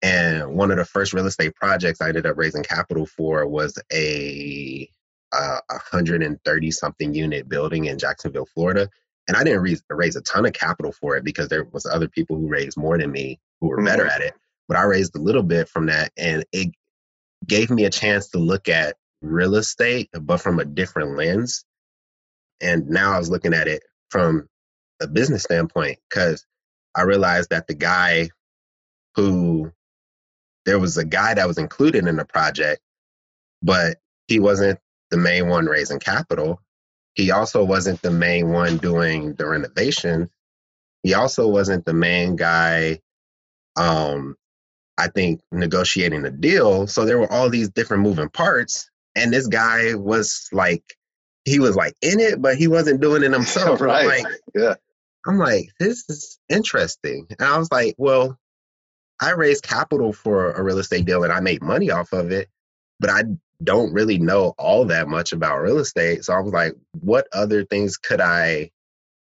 And 0.00 0.54
one 0.54 0.70
of 0.70 0.76
the 0.76 0.84
first 0.84 1.12
real 1.12 1.26
estate 1.26 1.54
projects 1.56 2.00
I 2.00 2.08
ended 2.08 2.24
up 2.26 2.38
raising 2.38 2.62
capital 2.62 3.04
for 3.04 3.46
was 3.46 3.76
a 3.92 4.88
uh, 5.32 5.58
130 5.68 6.70
something 6.70 7.14
unit 7.14 7.48
building 7.48 7.86
in 7.86 7.98
Jacksonville, 7.98 8.46
Florida. 8.54 8.88
And 9.28 9.36
I 9.36 9.44
didn't 9.44 9.60
raise, 9.60 9.82
raise 9.90 10.16
a 10.16 10.22
ton 10.22 10.46
of 10.46 10.54
capital 10.54 10.90
for 10.90 11.16
it 11.16 11.24
because 11.24 11.48
there 11.48 11.64
was 11.64 11.86
other 11.86 12.08
people 12.08 12.36
who 12.36 12.48
raised 12.48 12.78
more 12.78 12.98
than 12.98 13.12
me 13.12 13.38
who 13.60 13.68
were 13.68 13.82
better 13.82 14.04
mm-hmm. 14.04 14.22
at 14.22 14.22
it. 14.22 14.34
But 14.66 14.78
I 14.78 14.84
raised 14.84 15.14
a 15.14 15.20
little 15.20 15.42
bit 15.42 15.68
from 15.68 15.86
that, 15.86 16.12
and 16.16 16.44
it 16.52 16.74
gave 17.46 17.70
me 17.70 17.84
a 17.84 17.90
chance 17.90 18.28
to 18.30 18.38
look 18.38 18.68
at 18.68 18.96
real 19.22 19.54
estate, 19.54 20.10
but 20.12 20.40
from 20.40 20.58
a 20.58 20.64
different 20.64 21.16
lens. 21.16 21.64
And 22.60 22.88
now 22.88 23.12
I 23.12 23.18
was 23.18 23.30
looking 23.30 23.54
at 23.54 23.68
it 23.68 23.82
from 24.10 24.48
a 25.00 25.06
business 25.06 25.44
standpoint 25.44 25.98
because 26.08 26.44
I 26.94 27.02
realized 27.02 27.50
that 27.50 27.66
the 27.66 27.74
guy 27.74 28.30
who 29.14 29.72
there 30.64 30.78
was 30.78 30.96
a 30.96 31.04
guy 31.04 31.34
that 31.34 31.48
was 31.48 31.58
included 31.58 32.06
in 32.06 32.16
the 32.16 32.24
project, 32.24 32.80
but 33.62 33.98
he 34.26 34.38
wasn't 34.38 34.78
the 35.10 35.16
main 35.16 35.48
one 35.48 35.66
raising 35.66 35.98
capital. 35.98 36.60
He 37.18 37.30
also 37.30 37.62
wasn't 37.62 38.00
the 38.00 38.10
main 38.10 38.50
one 38.50 38.78
doing 38.78 39.34
the 39.34 39.46
renovation. 39.46 40.30
He 41.02 41.12
also 41.12 41.46
wasn't 41.46 41.84
the 41.84 41.92
main 41.92 42.36
guy 42.36 43.00
um, 43.76 44.36
I 44.98 45.08
think, 45.08 45.40
negotiating 45.52 46.22
the 46.22 46.30
deal. 46.30 46.86
So 46.88 47.04
there 47.04 47.18
were 47.18 47.32
all 47.32 47.48
these 47.48 47.70
different 47.70 48.02
moving 48.02 48.28
parts. 48.28 48.90
And 49.14 49.32
this 49.32 49.46
guy 49.46 49.94
was 49.94 50.48
like, 50.52 50.82
he 51.44 51.60
was 51.60 51.76
like 51.76 51.94
in 52.02 52.20
it, 52.20 52.42
but 52.42 52.56
he 52.56 52.66
wasn't 52.66 53.00
doing 53.00 53.22
it 53.22 53.32
himself. 53.32 53.80
right. 53.80 54.02
I'm 54.02 54.08
like, 54.08 54.40
yeah. 54.54 54.74
I'm 55.26 55.38
like, 55.38 55.70
this 55.78 56.04
is 56.08 56.38
interesting. 56.48 57.26
And 57.38 57.48
I 57.48 57.58
was 57.58 57.70
like, 57.70 57.94
well, 57.98 58.38
I 59.20 59.32
raised 59.32 59.62
capital 59.62 60.12
for 60.12 60.52
a 60.52 60.62
real 60.62 60.78
estate 60.78 61.04
deal 61.04 61.24
and 61.24 61.32
I 61.32 61.40
made 61.40 61.62
money 61.62 61.90
off 61.90 62.12
of 62.12 62.30
it, 62.30 62.48
but 63.00 63.10
I 63.10 63.22
don't 63.62 63.92
really 63.92 64.18
know 64.18 64.54
all 64.58 64.84
that 64.86 65.08
much 65.08 65.32
about 65.32 65.58
real 65.58 65.78
estate. 65.78 66.24
So 66.24 66.32
I 66.32 66.40
was 66.40 66.52
like, 66.52 66.74
what 67.00 67.26
other 67.32 67.64
things 67.64 67.96
could 67.96 68.20
I 68.20 68.70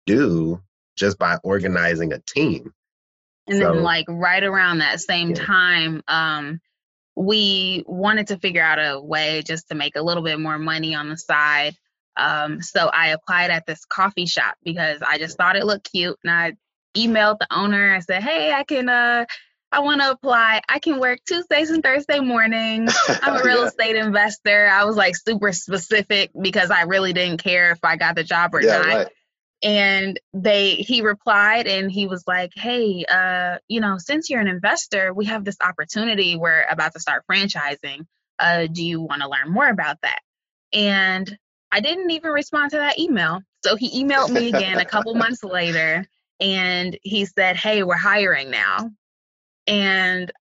do 0.06 0.62
just 0.96 1.18
by 1.18 1.38
organizing 1.44 2.14
a 2.14 2.20
team? 2.20 2.74
And 3.48 3.58
So- 3.60 3.74
then 3.74 3.84
like 3.84 4.06
right 4.08 4.44
around 4.44 4.78
that 4.80 5.02
same 5.02 5.32
Yeah. 5.32 5.44
time, 5.46 6.04
um, 6.08 6.62
we 7.16 7.84
wanted 7.86 8.28
to 8.28 8.40
figure 8.40 8.64
out 8.64 8.80
a 8.80 9.00
way 9.00 9.44
just 9.46 9.68
to 9.70 9.76
make 9.76 9.96
a 9.96 10.02
little 10.02 10.24
bit 10.24 10.40
more 10.40 10.58
money 10.58 10.96
on 10.96 11.10
the 11.10 11.18
side. 11.18 11.76
Um, 12.16 12.62
so 12.62 12.88
I 12.88 13.10
applied 13.10 13.52
at 13.52 13.66
this 13.66 13.86
coffee 13.86 14.26
shop 14.26 14.56
because 14.64 15.02
I 15.02 15.18
just 15.18 15.38
thought 15.38 15.56
it 15.56 15.66
looked 15.66 15.92
cute 15.92 16.18
and 16.24 16.32
I 16.32 16.54
emailed 16.96 17.40
the 17.40 17.48
owner 17.52 17.94
I 17.94 18.00
said, 18.00 18.24
Hey, 18.24 18.52
I 18.54 18.64
can 18.64 18.88
uh 18.88 19.26
I 19.74 19.80
want 19.80 20.02
to 20.02 20.12
apply. 20.12 20.62
I 20.70 20.80
can 20.80 21.00
work 21.00 21.20
Tuesdays 21.28 21.72
and 21.72 21.82
Thursday 21.84 22.20
mornings. 22.20 22.96
I'm 23.22 23.36
a 23.36 23.44
real 23.44 23.62
Yeah. 23.62 23.68
estate 23.68 23.96
investor. 23.96 24.68
I 24.68 24.86
was 24.86 24.96
like 24.96 25.16
super 25.16 25.52
specific 25.52 26.32
because 26.40 26.70
I 26.70 26.84
really 26.84 27.12
didn't 27.12 27.44
care 27.44 27.72
if 27.72 27.80
I 27.84 27.96
got 27.98 28.16
the 28.16 28.24
job 28.24 28.54
or 28.54 28.62
yeah, 28.62 28.78
not 28.78 28.88
right. 28.88 29.08
and 29.64 30.20
they 30.34 30.76
he 30.76 31.02
replied 31.02 31.68
and 31.68 31.92
he 31.92 32.06
was 32.06 32.24
like 32.28 32.52
hey 32.56 33.06
uh 33.10 33.58
you 33.68 33.80
know 33.80 33.98
since 33.98 34.30
you're 34.30 34.42
an 34.42 34.48
investor 34.48 35.14
we 35.14 35.26
have 35.26 35.46
this 35.46 35.58
opportunity 35.62 36.36
we're 36.36 36.66
about 36.70 36.94
to 36.94 37.00
start 37.00 37.24
franchising 37.32 38.06
uh 38.40 38.68
do 38.72 38.84
you 38.84 39.02
want 39.02 39.22
to 39.22 39.30
learn 39.30 39.50
more 39.50 39.70
about 39.70 39.98
that 40.02 40.20
and 40.74 41.38
i 41.72 41.80
didn't 41.80 42.12
even 42.12 42.32
respond 42.32 42.72
to 42.72 42.78
that 42.78 43.00
email 43.00 43.40
so 43.64 43.76
he 43.78 44.04
emailed 44.04 44.30
me 44.30 44.50
again 44.50 44.80
a 44.80 44.86
couple 44.86 45.16
months 45.26 45.44
later 45.44 46.06
and 46.42 46.98
he 47.04 47.26
said 47.26 47.56
hey 47.56 47.84
we're 47.84 47.96
hiring 47.96 48.50
now 48.52 48.92
and 49.68 50.32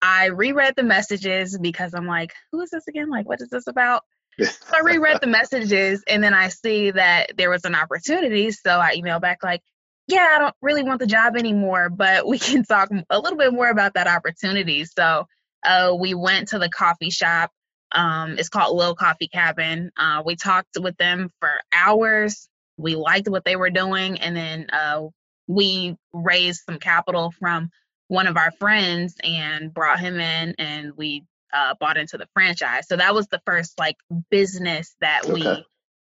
i 0.00 0.26
reread 0.26 0.74
the 0.76 0.82
messages 0.82 1.56
because 1.58 1.94
i'm 1.94 2.06
like 2.06 2.32
who 2.50 2.60
is 2.60 2.70
this 2.70 2.86
again 2.88 3.10
like 3.10 3.28
what 3.28 3.40
is 3.40 3.48
this 3.48 3.66
about 3.66 4.02
so 4.38 4.76
I 4.76 4.80
reread 4.80 5.20
the 5.20 5.26
messages 5.28 6.02
and 6.08 6.22
then 6.22 6.34
I 6.34 6.48
see 6.48 6.90
that 6.90 7.32
there 7.36 7.50
was 7.50 7.64
an 7.64 7.74
opportunity. 7.74 8.50
So 8.50 8.70
I 8.78 8.96
emailed 8.96 9.20
back 9.20 9.42
like, 9.42 9.62
yeah, 10.08 10.32
I 10.34 10.38
don't 10.38 10.54
really 10.60 10.82
want 10.82 11.00
the 11.00 11.06
job 11.06 11.36
anymore, 11.36 11.88
but 11.90 12.26
we 12.26 12.38
can 12.38 12.64
talk 12.64 12.90
a 13.10 13.18
little 13.18 13.38
bit 13.38 13.52
more 13.52 13.68
about 13.68 13.94
that 13.94 14.08
opportunity. 14.08 14.84
So 14.84 15.26
uh, 15.64 15.94
we 15.98 16.14
went 16.14 16.48
to 16.48 16.58
the 16.58 16.68
coffee 16.68 17.10
shop. 17.10 17.50
Um, 17.92 18.36
it's 18.38 18.48
called 18.48 18.76
Lil 18.76 18.94
Coffee 18.94 19.28
Cabin. 19.28 19.90
Uh, 19.96 20.22
we 20.24 20.34
talked 20.34 20.78
with 20.80 20.96
them 20.96 21.30
for 21.40 21.50
hours. 21.74 22.48
We 22.78 22.96
liked 22.96 23.28
what 23.28 23.44
they 23.44 23.56
were 23.56 23.70
doing. 23.70 24.18
And 24.20 24.34
then 24.34 24.66
uh, 24.72 25.02
we 25.46 25.96
raised 26.12 26.62
some 26.64 26.78
capital 26.78 27.32
from 27.38 27.70
one 28.12 28.28
of 28.28 28.36
our 28.36 28.52
friends 28.52 29.16
and 29.24 29.74
brought 29.74 30.00
him 30.00 30.20
in 30.20 30.54
and 30.58 30.92
we 30.98 31.24
uh, 31.54 31.74
bought 31.80 31.96
into 31.98 32.18
the 32.18 32.28
franchise. 32.34 32.86
So 32.88 32.96
that 32.98 33.14
was 33.14 33.28
the 33.28 33.40
first 33.46 33.78
like 33.78 33.96
business 34.30 34.94
that 35.00 35.22
we 35.28 35.42
Okay. 35.46 35.64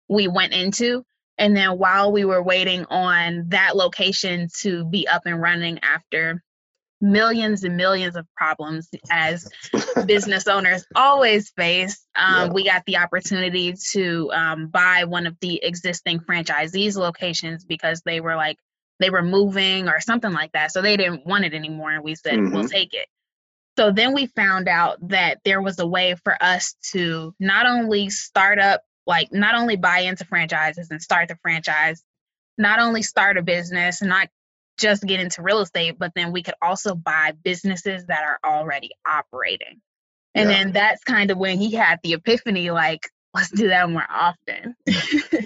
we 0.10 0.28
went 0.28 0.54
into. 0.54 1.06
And 1.38 1.56
then 1.58 1.80
while 1.80 2.12
we 2.12 2.26
were 2.26 2.44
waiting 2.44 2.86
on 2.88 3.46
that 3.50 3.76
location 3.78 4.50
to 4.62 4.86
be 4.86 5.08
up 5.08 5.24
and 5.26 5.42
running 5.42 5.80
after 5.84 6.44
millions 7.02 7.64
and 7.64 7.78
millions 7.78 8.16
of 8.18 8.28
problems 8.38 8.90
as 9.12 9.50
business 10.06 10.48
owners 10.48 10.86
always 10.96 11.52
face, 11.52 12.06
um, 12.16 12.48
Yeah. 12.48 12.54
we 12.54 12.66
got 12.66 12.84
the 12.86 12.98
opportunity 12.98 13.76
to 13.94 14.32
um, 14.34 14.68
buy 14.70 15.06
one 15.06 15.28
of 15.28 15.38
the 15.42 15.64
existing 15.64 16.20
franchisees 16.22 16.98
locations 16.98 17.66
because 17.66 18.02
they 18.06 18.22
were 18.22 18.36
like 18.36 18.58
they 19.04 19.12
were 19.12 19.24
moving 19.24 19.90
or 19.90 20.02
something 20.02 20.34
like 20.34 20.54
that. 20.54 20.74
So 20.74 20.82
they 20.82 20.98
didn't 20.98 21.28
want 21.28 21.46
it 21.46 21.56
anymore. 21.56 21.92
And 21.92 22.04
we 22.06 22.16
said, 22.16 22.42
we'll 22.50 22.66
Mhm. 22.66 22.72
take 22.72 22.96
it. 22.96 23.08
So 23.78 23.92
then 23.92 24.14
we 24.14 24.28
found 24.28 24.70
out 24.70 25.00
that 25.10 25.40
there 25.46 25.62
was 25.62 25.80
a 25.80 25.88
way 25.88 26.16
for 26.24 26.38
us 26.42 26.76
to 26.94 27.36
not 27.40 27.68
only 27.68 28.12
start 28.12 28.60
up, 28.60 28.84
like 29.08 29.30
not 29.34 29.56
only 29.56 29.78
buy 29.78 30.02
into 30.02 30.26
franchises 30.26 30.90
and 30.92 31.02
start 31.02 31.30
the 31.30 31.38
franchise, 31.42 32.04
not 32.58 32.80
only 32.80 33.04
start 33.04 33.38
a 33.38 33.44
business, 33.44 34.02
not 34.04 34.30
just 34.80 35.04
get 35.04 35.22
into 35.22 35.44
real 35.44 35.62
estate, 35.62 35.98
but 36.00 36.14
then 36.16 36.34
we 36.34 36.44
could 36.44 36.56
also 36.62 36.96
buy 36.96 37.34
businesses 37.44 38.08
that 38.08 38.24
are 38.26 38.40
already 38.46 38.92
operating. 39.08 39.82
And 40.36 40.50
Yeah. 40.50 40.52
then 40.52 40.74
that's 40.74 41.04
kind 41.04 41.32
of 41.32 41.38
when 41.38 41.60
he 41.60 41.72
had 41.72 42.00
the 42.04 42.14
epiphany 42.14 42.72
like, 42.72 43.10
let's 43.34 43.50
do 43.52 43.68
that 43.70 43.90
more 43.90 44.06
often. 44.10 44.76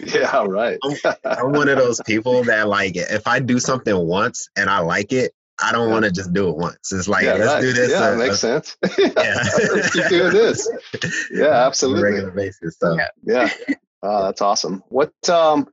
yeah, 0.06 0.44
right. 0.46 0.78
I'm 1.24 1.52
one 1.54 1.70
of 1.70 1.78
those 1.78 2.02
people 2.06 2.44
that 2.46 2.68
like 2.68 2.96
if 2.96 3.28
I 3.28 3.40
do 3.40 3.60
something 3.60 3.96
once 4.08 4.50
and 4.58 4.70
I 4.70 4.80
like 4.80 5.14
it, 5.14 5.34
I 5.62 5.72
don't 5.72 5.90
want 5.90 6.06
to 6.06 6.12
just 6.12 6.34
do 6.34 6.50
it 6.50 6.56
once. 6.58 6.92
It's 6.92 7.08
like 7.08 7.24
yeah, 7.24 7.34
let's 7.34 7.54
right. 7.54 7.62
do 7.62 7.74
this 7.74 7.92
Yeah, 7.92 8.10
a- 8.10 8.14
it 8.14 8.18
makes 8.18 8.36
a- 8.36 8.38
sense. 8.38 8.78
Yeah. 9.00 9.44
Let's 9.74 9.92
keep 9.92 10.08
doing 10.10 10.34
this. 10.34 10.70
Yeah, 11.32 11.48
on 11.48 11.54
a 11.54 11.56
absolutely. 11.66 12.04
regular 12.04 12.32
basis. 12.32 12.78
So 12.80 12.96
Yeah. 12.96 13.08
Yeah. 13.24 13.50
Oh, 14.04 14.24
that's 14.26 14.42
awesome. 14.42 14.84
What 14.90 15.12
um 15.30 15.68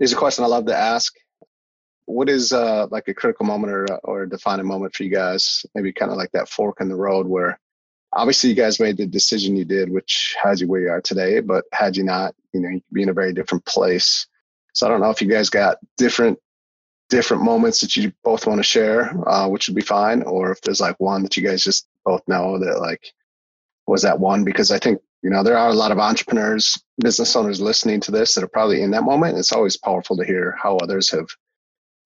is 0.00 0.12
a 0.12 0.16
question 0.16 0.44
I 0.44 0.48
love 0.48 0.66
to 0.66 0.76
ask. 0.76 1.14
What 2.06 2.28
is 2.28 2.52
uh 2.52 2.88
like 2.90 3.06
a 3.08 3.14
critical 3.14 3.46
moment 3.46 3.72
or 3.72 3.86
or 4.02 4.22
a 4.24 4.28
defining 4.28 4.66
moment 4.66 4.94
for 4.96 5.04
you 5.04 5.10
guys? 5.10 5.64
Maybe 5.74 5.92
kind 5.92 6.10
of 6.10 6.16
like 6.16 6.32
that 6.32 6.48
fork 6.48 6.80
in 6.80 6.88
the 6.88 6.96
road 6.96 7.28
where 7.28 7.60
obviously 8.12 8.50
you 8.50 8.56
guys 8.56 8.80
made 8.80 8.96
the 8.96 9.06
decision 9.06 9.56
you 9.56 9.64
did, 9.64 9.90
which 9.90 10.36
has 10.42 10.60
you 10.60 10.68
where 10.68 10.80
you 10.80 10.90
are 10.90 11.00
today, 11.00 11.40
but 11.40 11.64
had 11.72 11.96
you 11.96 12.04
not, 12.04 12.34
you 12.52 12.60
know, 12.60 12.68
you 12.68 12.80
could 12.80 12.94
be 12.94 13.02
in 13.02 13.08
a 13.08 13.14
very 13.14 13.32
different 13.32 13.64
place. 13.64 14.26
So 14.74 14.86
I 14.86 14.90
don't 14.90 15.00
know 15.00 15.10
if 15.10 15.22
you 15.22 15.28
guys 15.28 15.50
got 15.50 15.78
different 15.96 16.38
different 17.08 17.42
moments 17.42 17.80
that 17.80 17.94
you 17.94 18.10
both 18.24 18.46
want 18.46 18.58
to 18.58 18.62
share, 18.62 19.12
uh, 19.28 19.46
which 19.46 19.68
would 19.68 19.76
be 19.76 19.82
fine, 19.82 20.22
or 20.22 20.50
if 20.50 20.62
there's 20.62 20.80
like 20.80 20.98
one 20.98 21.22
that 21.22 21.36
you 21.36 21.46
guys 21.46 21.62
just 21.62 21.86
both 22.06 22.22
know 22.26 22.58
that 22.58 22.80
like 22.80 23.12
was 23.86 24.02
that 24.02 24.18
one 24.18 24.44
because 24.44 24.70
I 24.70 24.78
think 24.78 25.00
you 25.22 25.28
know 25.28 25.42
there 25.42 25.58
are 25.58 25.68
a 25.68 25.74
lot 25.74 25.92
of 25.92 25.98
entrepreneurs, 25.98 26.82
business 26.98 27.36
owners 27.36 27.60
listening 27.60 28.00
to 28.00 28.10
this 28.10 28.34
that 28.34 28.44
are 28.44 28.48
probably 28.48 28.82
in 28.82 28.90
that 28.92 29.04
moment. 29.04 29.36
It's 29.36 29.52
always 29.52 29.76
powerful 29.76 30.16
to 30.16 30.24
hear 30.24 30.56
how 30.62 30.76
others 30.78 31.10
have 31.10 31.28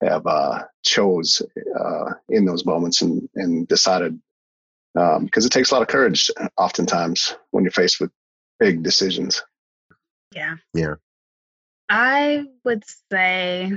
have 0.01 0.27
uh, 0.27 0.63
chose 0.83 1.41
uh, 1.79 2.11
in 2.29 2.45
those 2.45 2.65
moments 2.65 3.01
and 3.01 3.29
and 3.35 3.67
decided 3.67 4.19
because 5.21 5.45
it 5.45 5.51
takes 5.51 5.71
a 5.71 5.75
lot 5.75 5.81
of 5.81 5.87
courage 5.87 6.31
oftentimes 6.57 7.35
when 7.51 7.63
you're 7.63 7.71
faced 7.71 7.99
with 7.99 8.11
big 8.59 8.83
decisions. 8.83 9.43
Yeah. 10.33 10.55
Yeah. 10.73 10.95
I 11.89 12.45
would 12.65 12.83
say 13.11 13.71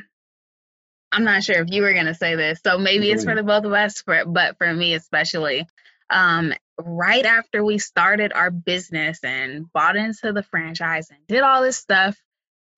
I'm 1.12 1.24
not 1.24 1.42
sure 1.42 1.61
if 1.62 1.70
you 1.70 1.83
were 1.83 1.92
gonna 1.92 2.14
say 2.14 2.37
this, 2.37 2.61
so 2.64 2.78
maybe 2.78 3.11
it's 3.11 3.24
for 3.24 3.35
the 3.35 3.42
both 3.42 3.64
of 3.64 3.72
us, 3.72 4.02
for 4.02 4.24
but 4.24 4.56
for 4.59 4.72
me 4.72 4.94
especially. 4.94 5.66
Um, 6.09 6.52
right 6.78 7.24
after 7.24 7.64
we 7.64 7.78
started 7.78 8.33
our 8.33 8.50
business 8.50 9.22
and 9.22 9.72
bought 9.72 9.96
into 9.96 10.33
the 10.33 10.42
franchise 10.42 11.09
and 11.11 11.18
did 11.28 11.42
all 11.42 11.62
this 11.62 11.76
stuff, 11.76 12.16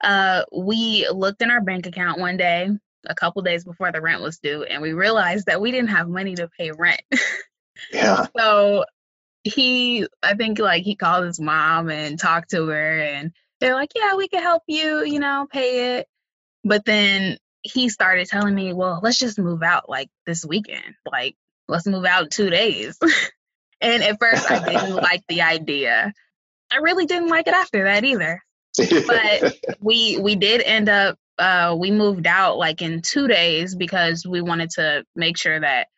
uh, 0.03 0.45
we 0.53 1.09
looked 1.09 1.41
in 1.41 1.51
our 1.51 1.63
bank 1.63 1.87
account 1.87 2.19
one 2.19 2.37
day, 2.37 2.69
a 3.07 3.15
couple 3.15 3.41
days 3.43 3.65
before 3.65 3.91
the 3.93 4.03
rent 4.03 4.21
was 4.21 4.39
due, 4.39 4.65
and 4.65 4.83
we 4.83 4.93
realized 4.93 5.47
that 5.47 5.61
we 5.61 5.71
didn't 5.71 5.91
have 5.91 6.09
money 6.09 6.35
to 6.35 6.49
pay 6.59 6.73
rent. 6.73 7.03
Yeah, 7.93 8.27
So 8.37 8.85
he, 9.45 10.07
I 10.23 10.35
think 10.35 10.59
like 10.59 10.85
he 10.85 10.95
called 10.95 11.27
his 11.27 11.41
mom 11.41 11.91
and 11.91 12.19
talked 12.19 12.51
to 12.51 12.67
her, 12.69 13.01
and 13.01 13.33
they're 13.61 13.75
like, 13.75 13.91
yeah, 13.95 14.17
we 14.17 14.29
can 14.29 14.43
help 14.43 14.63
you, 14.67 15.05
you 15.05 15.19
know, 15.19 15.47
pay 15.51 15.99
it. 15.99 16.09
But 16.65 16.85
then 16.85 17.39
he 17.63 17.89
started 17.89 18.29
telling 18.29 18.55
me, 18.55 18.73
well, 18.73 19.01
let's 19.03 19.19
just 19.19 19.39
move 19.39 19.63
out 19.63 19.89
like 19.89 20.09
this 20.27 20.45
weekend. 20.45 20.95
Like, 21.11 21.37
let's 21.69 21.87
move 21.87 22.05
out 22.05 22.25
in 22.25 22.29
two 22.29 22.51
days. 22.51 22.99
and 23.81 24.03
at 24.03 24.19
first, 24.21 24.51
I 24.51 24.65
didn't 24.65 24.95
like 24.97 25.23
the 25.29 25.43
idea. 25.43 26.13
I 26.73 26.77
really 26.79 27.07
didn't 27.07 27.29
like 27.29 27.47
it 27.47 27.55
after 27.55 27.85
that 27.85 28.05
either. 28.05 28.43
But 28.79 29.59
we 29.81 30.19
we 30.19 30.35
did 30.37 30.63
end 30.63 30.89
up 30.89 31.19
uh 31.39 31.77
we 31.79 31.91
moved 31.91 32.27
out 32.27 32.59
like 32.59 32.83
in 32.83 33.03
2 33.03 33.29
days 33.29 33.75
because 33.75 34.27
we 34.27 34.41
wanted 34.41 34.71
to 34.71 35.05
make 35.15 35.37
sure 35.37 35.59
that 35.59 35.89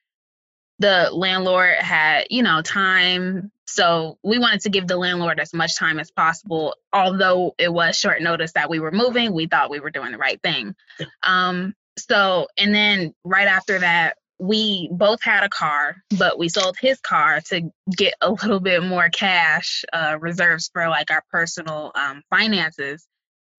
the 0.78 1.10
landlord 1.12 1.76
had, 1.78 2.26
you 2.30 2.42
know, 2.42 2.62
time. 2.62 3.50
So 3.66 4.18
we 4.22 4.38
wanted 4.38 4.62
to 4.62 4.70
give 4.70 4.86
the 4.86 4.96
landlord 4.96 5.40
as 5.40 5.54
much 5.54 5.76
time 5.76 5.98
as 5.98 6.10
possible. 6.10 6.76
Although 6.92 7.54
it 7.58 7.72
was 7.72 7.98
short 7.98 8.22
notice 8.22 8.52
that 8.52 8.70
we 8.70 8.80
were 8.80 8.92
moving, 8.92 9.32
we 9.32 9.46
thought 9.46 9.70
we 9.70 9.80
were 9.80 9.90
doing 9.90 10.12
the 10.12 10.18
right 10.18 10.40
thing. 10.42 10.74
Um, 11.22 11.74
so, 11.98 12.48
and 12.58 12.74
then 12.74 13.14
right 13.24 13.48
after 13.48 13.78
that, 13.78 14.16
we 14.38 14.88
both 14.90 15.22
had 15.22 15.44
a 15.44 15.48
car, 15.48 15.96
but 16.18 16.38
we 16.38 16.48
sold 16.48 16.76
his 16.80 17.00
car 17.00 17.40
to 17.40 17.70
get 17.96 18.14
a 18.20 18.30
little 18.30 18.60
bit 18.60 18.82
more 18.82 19.08
cash 19.08 19.84
uh, 19.92 20.18
reserves 20.20 20.70
for 20.72 20.88
like 20.88 21.10
our 21.10 21.22
personal 21.30 21.92
um, 21.94 22.22
finances. 22.30 23.06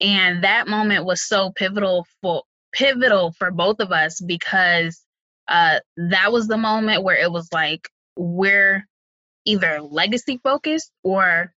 And 0.02 0.44
that 0.44 0.68
moment 0.68 1.06
was 1.06 1.22
so 1.22 1.52
pivotal 1.52 2.06
for 2.22 2.44
pivotal 2.74 3.32
for 3.32 3.52
both 3.52 3.80
of 3.80 3.94
us 3.94 4.20
because 4.20 5.05
uh, 5.48 5.80
that 5.98 6.32
was 6.32 6.48
the 6.48 6.58
moment 6.58 7.04
where 7.04 7.18
it 7.18 7.32
was 7.32 7.50
like 7.54 7.90
we're 8.16 8.88
either 9.46 9.82
legacy 9.82 10.40
focused 10.44 10.92
or 11.04 11.54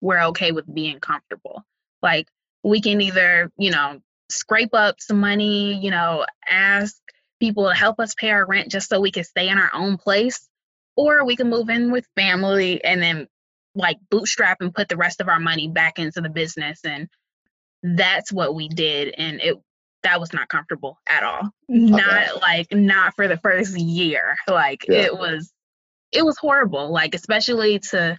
we're 0.00 0.22
okay 0.26 0.52
with 0.52 0.72
being 0.72 1.00
comfortable. 1.00 1.64
Like 2.02 2.28
we 2.62 2.80
can 2.80 3.00
either, 3.00 3.50
you 3.56 3.70
know, 3.70 4.00
scrape 4.30 4.74
up 4.74 4.96
some 5.00 5.20
money, 5.20 5.74
you 5.82 5.90
know, 5.90 6.26
ask 6.48 6.96
people 7.40 7.68
to 7.68 7.74
help 7.74 7.98
us 7.98 8.14
pay 8.14 8.30
our 8.30 8.46
rent 8.46 8.70
just 8.70 8.88
so 8.88 9.00
we 9.00 9.10
can 9.10 9.24
stay 9.24 9.48
in 9.48 9.58
our 9.58 9.70
own 9.74 9.96
place, 9.96 10.48
or 10.96 11.24
we 11.24 11.36
can 11.36 11.48
move 11.48 11.70
in 11.70 11.90
with 11.90 12.06
family 12.16 12.82
and 12.84 13.02
then 13.02 13.26
like 13.74 13.98
bootstrap 14.10 14.58
and 14.60 14.74
put 14.74 14.88
the 14.88 14.96
rest 14.96 15.20
of 15.20 15.28
our 15.28 15.40
money 15.40 15.68
back 15.68 15.98
into 15.98 16.20
the 16.20 16.28
business 16.28 16.80
and 16.84 17.08
that's 17.82 18.32
what 18.32 18.54
we 18.54 18.68
did 18.68 19.14
and 19.16 19.40
it 19.40 19.56
that 20.02 20.20
was 20.20 20.32
not 20.32 20.48
comfortable 20.48 20.98
at 21.06 21.22
all. 21.22 21.50
Not 21.68 22.40
like 22.40 22.72
not 22.72 23.14
for 23.16 23.28
the 23.28 23.36
first 23.36 23.78
year. 23.78 24.36
Like 24.48 24.86
yeah. 24.88 25.02
it 25.02 25.16
was 25.16 25.52
it 26.12 26.24
was 26.24 26.38
horrible. 26.38 26.92
Like 26.92 27.14
especially 27.14 27.78
to 27.90 28.18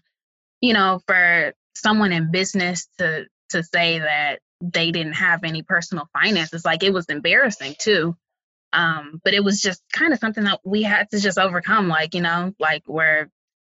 you 0.61 0.73
know 0.73 1.01
for 1.07 1.53
someone 1.75 2.11
in 2.11 2.31
business 2.31 2.87
to 2.97 3.25
to 3.49 3.63
say 3.63 3.99
that 3.99 4.39
they 4.61 4.91
didn't 4.91 5.13
have 5.13 5.43
any 5.43 5.63
personal 5.63 6.07
finances 6.13 6.63
like 6.63 6.83
it 6.83 6.93
was 6.93 7.05
embarrassing 7.07 7.75
too. 7.79 8.15
Um 8.73 9.19
but 9.23 9.33
it 9.33 9.43
was 9.43 9.61
just 9.61 9.81
kind 9.91 10.13
of 10.13 10.19
something 10.19 10.43
that 10.43 10.59
we 10.63 10.83
had 10.83 11.09
to 11.11 11.19
just 11.19 11.37
overcome 11.37 11.87
like 11.87 12.13
you 12.13 12.21
know 12.21 12.53
like 12.59 12.83
we're 12.87 13.29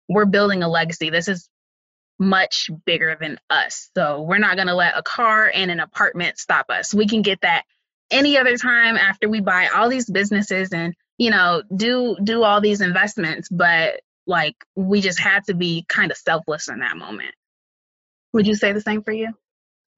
we're 0.09 0.25
building 0.25 0.63
a 0.63 0.69
legacy. 0.69 1.09
This 1.09 1.27
is 1.27 1.49
much 2.19 2.69
bigger 2.85 3.15
than 3.19 3.39
us. 3.49 3.89
So 3.95 4.21
we're 4.21 4.39
not 4.39 4.55
going 4.55 4.67
to 4.67 4.75
let 4.75 4.97
a 4.97 5.03
car 5.03 5.51
and 5.53 5.69
an 5.69 5.79
apartment 5.79 6.39
stop 6.39 6.69
us. 6.69 6.93
We 6.93 7.07
can 7.07 7.21
get 7.21 7.41
that 7.41 7.63
any 8.11 8.37
other 8.37 8.57
time 8.57 8.97
after 8.97 9.29
we 9.29 9.41
buy 9.41 9.67
all 9.67 9.89
these 9.89 10.09
businesses 10.09 10.71
and 10.71 10.93
you 11.17 11.29
know 11.29 11.61
do 11.75 12.15
do 12.23 12.43
all 12.43 12.61
these 12.61 12.81
investments 12.81 13.49
but 13.49 13.99
like 14.27 14.55
we 14.75 15.01
just 15.01 15.19
had 15.19 15.45
to 15.45 15.53
be 15.53 15.85
kind 15.87 16.11
of 16.11 16.17
selfless 16.17 16.67
in 16.67 16.79
that 16.79 16.97
moment. 16.97 17.33
Would 18.33 18.45
you 18.45 18.55
say 18.55 18.73
the 18.73 18.81
same 18.81 19.01
for 19.01 19.11
you? 19.11 19.33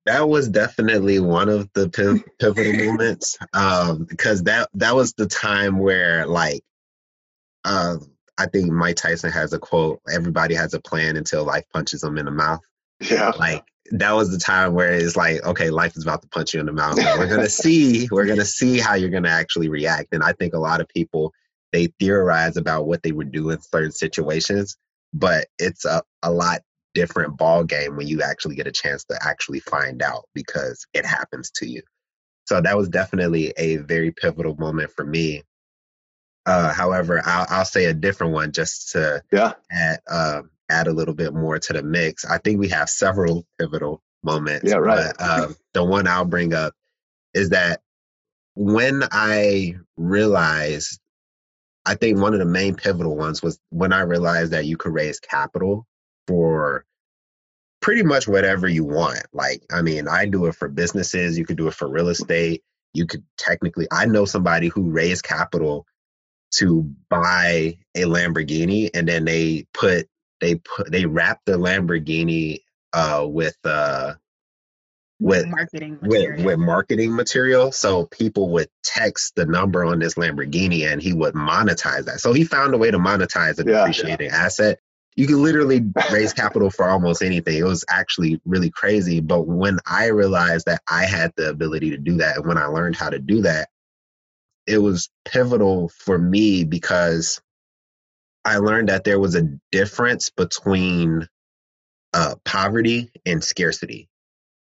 That 0.06 0.30
was 0.30 0.48
definitely 0.48 1.19
one 1.19 1.50
of 1.50 1.69
the 1.74 1.89
pivotal 2.39 2.86
moments 2.86 3.38
um, 3.54 4.06
because 4.06 4.43
that 4.43 4.69
that 4.76 4.95
was 4.95 5.13
the 5.13 5.26
time 5.26 5.80
where 5.80 6.26
like 6.26 6.62
uh, 7.65 7.98
I 8.38 8.45
think 8.45 8.72
Mike 8.72 8.95
Tyson 8.95 9.32
has 9.32 9.52
a 9.52 9.60
quote: 9.60 10.00
"Everybody 10.10 10.56
has 10.56 10.74
a 10.74 10.80
plan 10.80 11.17
until 11.17 11.43
life 11.43 11.65
punches 11.74 12.02
them 12.02 12.17
in 12.17 12.26
the 12.26 12.32
mouth." 12.32 12.62
Yeah, 13.02 13.32
like 13.38 13.65
that 13.91 14.12
was 14.12 14.32
the 14.32 14.38
time 14.38 14.73
where 14.73 14.91
it's 14.91 15.15
like, 15.15 15.43
okay, 15.45 15.69
life 15.69 15.95
is 15.95 16.04
about 16.04 16.21
to 16.21 16.28
punch 16.28 16.54
you 16.54 16.60
in 16.60 16.65
the 16.65 16.71
mouth. 16.71 16.97
we're 16.97 17.28
gonna 17.28 17.49
see, 17.49 18.08
we're 18.12 18.25
gonna 18.25 18.45
see 18.45 18.80
how 18.80 18.95
you're 18.95 19.10
gonna 19.10 19.30
actually 19.30 19.69
react. 19.69 20.13
And 20.13 20.23
I 20.23 20.34
think 20.34 20.54
a 20.54 20.60
lot 20.60 20.82
of 20.82 20.88
people 20.88 21.34
they 21.71 21.88
theorize 21.99 22.58
about 22.58 22.88
what 22.88 23.04
they 23.04 23.12
would 23.12 23.32
do 23.32 23.49
in 23.52 23.62
certain 23.62 23.91
situations, 23.91 24.78
but 25.13 25.47
it's 25.60 25.86
a, 25.86 26.02
a 26.23 26.32
lot 26.32 26.62
different 26.95 27.38
ball 27.38 27.63
game 27.63 27.95
when 27.95 28.08
you 28.08 28.21
actually 28.21 28.56
get 28.56 28.67
a 28.67 28.71
chance 28.71 29.04
to 29.06 29.19
actually 29.21 29.60
find 29.60 30.02
out 30.02 30.25
because 30.34 30.86
it 30.93 31.06
happens 31.06 31.52
to 31.52 31.67
you. 31.67 31.82
So 32.45 32.62
that 32.62 32.75
was 32.75 32.89
definitely 32.89 33.54
a 33.58 33.78
very 33.78 34.12
pivotal 34.12 34.56
moment 34.56 34.91
for 34.95 35.06
me. 35.06 35.43
Uh, 36.45 36.73
however, 36.73 37.21
I'll, 37.23 37.45
I'll 37.49 37.65
say 37.65 37.86
a 37.86 37.93
different 37.93 38.34
one 38.34 38.52
just 38.52 38.93
to 38.93 39.21
yeah. 39.32 39.54
add 39.71 39.99
uh, 40.10 40.41
add 40.70 40.88
a 40.88 40.94
little 40.94 41.14
bit 41.14 41.34
more 41.34 41.60
to 41.60 41.74
the 41.74 41.84
mix. 41.84 42.26
I 42.26 42.38
think 42.38 42.60
we 42.60 42.70
have 42.70 42.90
several 42.90 43.46
pivotal 43.60 44.02
moments. 44.24 44.70
Yeah, 44.70 44.78
right. 44.78 45.14
But, 45.18 45.24
uh, 45.24 45.48
the 45.74 45.84
one 45.84 46.08
I'll 46.08 46.26
bring 46.26 46.54
up 46.54 46.74
is 47.34 47.50
that 47.50 47.82
when 48.56 49.04
I 49.12 49.76
realized, 49.98 51.00
I 51.86 51.96
think 51.96 52.20
one 52.20 52.34
of 52.34 52.40
the 52.40 52.46
main 52.46 52.76
pivotal 52.76 53.16
ones 53.16 53.42
was 53.42 53.60
when 53.70 53.94
I 53.94 54.02
realized 54.02 54.52
that 54.52 54.66
you 54.66 54.78
could 54.78 54.94
raise 54.94 55.20
capital 55.20 55.88
for 56.28 56.86
pretty 57.82 58.04
much 58.04 58.28
whatever 58.28 58.68
you 58.68 58.84
want. 58.84 59.24
Like, 59.34 59.64
I 59.72 59.82
mean, 59.82 60.08
I 60.08 60.26
do 60.26 60.46
it 60.48 60.56
for 60.56 60.68
businesses, 60.68 61.38
you 61.38 61.46
could 61.46 61.58
do 61.58 61.68
it 61.68 61.74
for 61.74 61.88
real 61.88 62.10
estate. 62.10 62.64
You 62.94 63.06
could 63.06 63.24
technically, 63.38 63.88
I 63.92 64.06
know 64.06 64.26
somebody 64.26 64.68
who 64.68 64.90
raised 64.90 65.24
capital 65.24 65.86
to 66.56 66.92
buy 67.10 67.78
a 67.96 68.02
Lamborghini 68.02 68.90
and 68.94 69.08
then 69.08 69.26
they 69.26 69.68
put 69.74 70.08
they 70.39 70.56
put 70.56 70.91
they 70.91 71.06
wrap 71.06 71.41
the 71.45 71.54
Lamborghini 71.54 72.63
uh, 72.93 73.25
with 73.28 73.58
uh, 73.63 74.13
with 75.19 75.47
marketing 75.47 75.99
material. 76.02 76.38
with, 76.38 76.45
with 76.45 76.60
marketing 76.60 77.15
material. 77.15 77.71
So 77.71 78.06
people 78.06 78.49
would 78.52 78.69
text 78.84 79.36
the 79.36 79.45
number 79.45 79.84
on 79.84 79.99
this 79.99 80.15
lamborghini 80.15 80.89
and 80.91 81.02
he 81.02 81.13
would 81.13 81.34
monetize 81.34 82.06
that. 82.06 82.21
So 82.21 82.32
he 82.34 82.45
found 82.45 82.73
a 82.73 82.78
way 82.78 82.89
to 82.89 82.97
monetize 82.97 83.60
a 83.60 83.63
depreciating 83.63 84.30
yeah. 84.30 84.36
asset. 84.36 84.80
You 85.15 85.28
can 85.28 85.43
literally 85.43 85.84
raise 86.12 86.32
capital 86.32 86.69
for 86.69 86.88
almost 86.88 87.21
anything. 87.21 87.58
It 87.58 87.65
was 87.65 87.84
actually 87.89 88.39
really 88.45 88.69
crazy. 88.69 89.19
But 89.19 89.45
when 89.47 89.80
i 89.86 90.08
realized 90.08 90.67
that 90.67 90.82
i 90.89 91.06
had 91.06 91.34
the 91.36 91.49
ability 91.49 91.89
to 91.91 91.97
do 91.97 92.17
that 92.17 92.38
and 92.38 92.45
when 92.45 92.58
i 92.58 92.65
learned 92.65 92.95
how 92.95 93.10
to 93.10 93.19
do 93.19 93.41
that 93.41 93.69
it 94.69 94.78
was 94.78 95.10
pivotal 95.25 95.89
for 95.89 96.17
me 96.17 96.63
because 96.63 97.41
I 98.45 98.58
learned 98.58 98.89
that 98.89 99.04
there 99.04 99.19
was 99.19 99.36
a 99.36 99.49
difference 99.71 100.30
between 100.30 101.28
uh, 102.13 102.36
poverty 102.45 103.12
and 103.25 103.43
scarcity. 103.43 104.10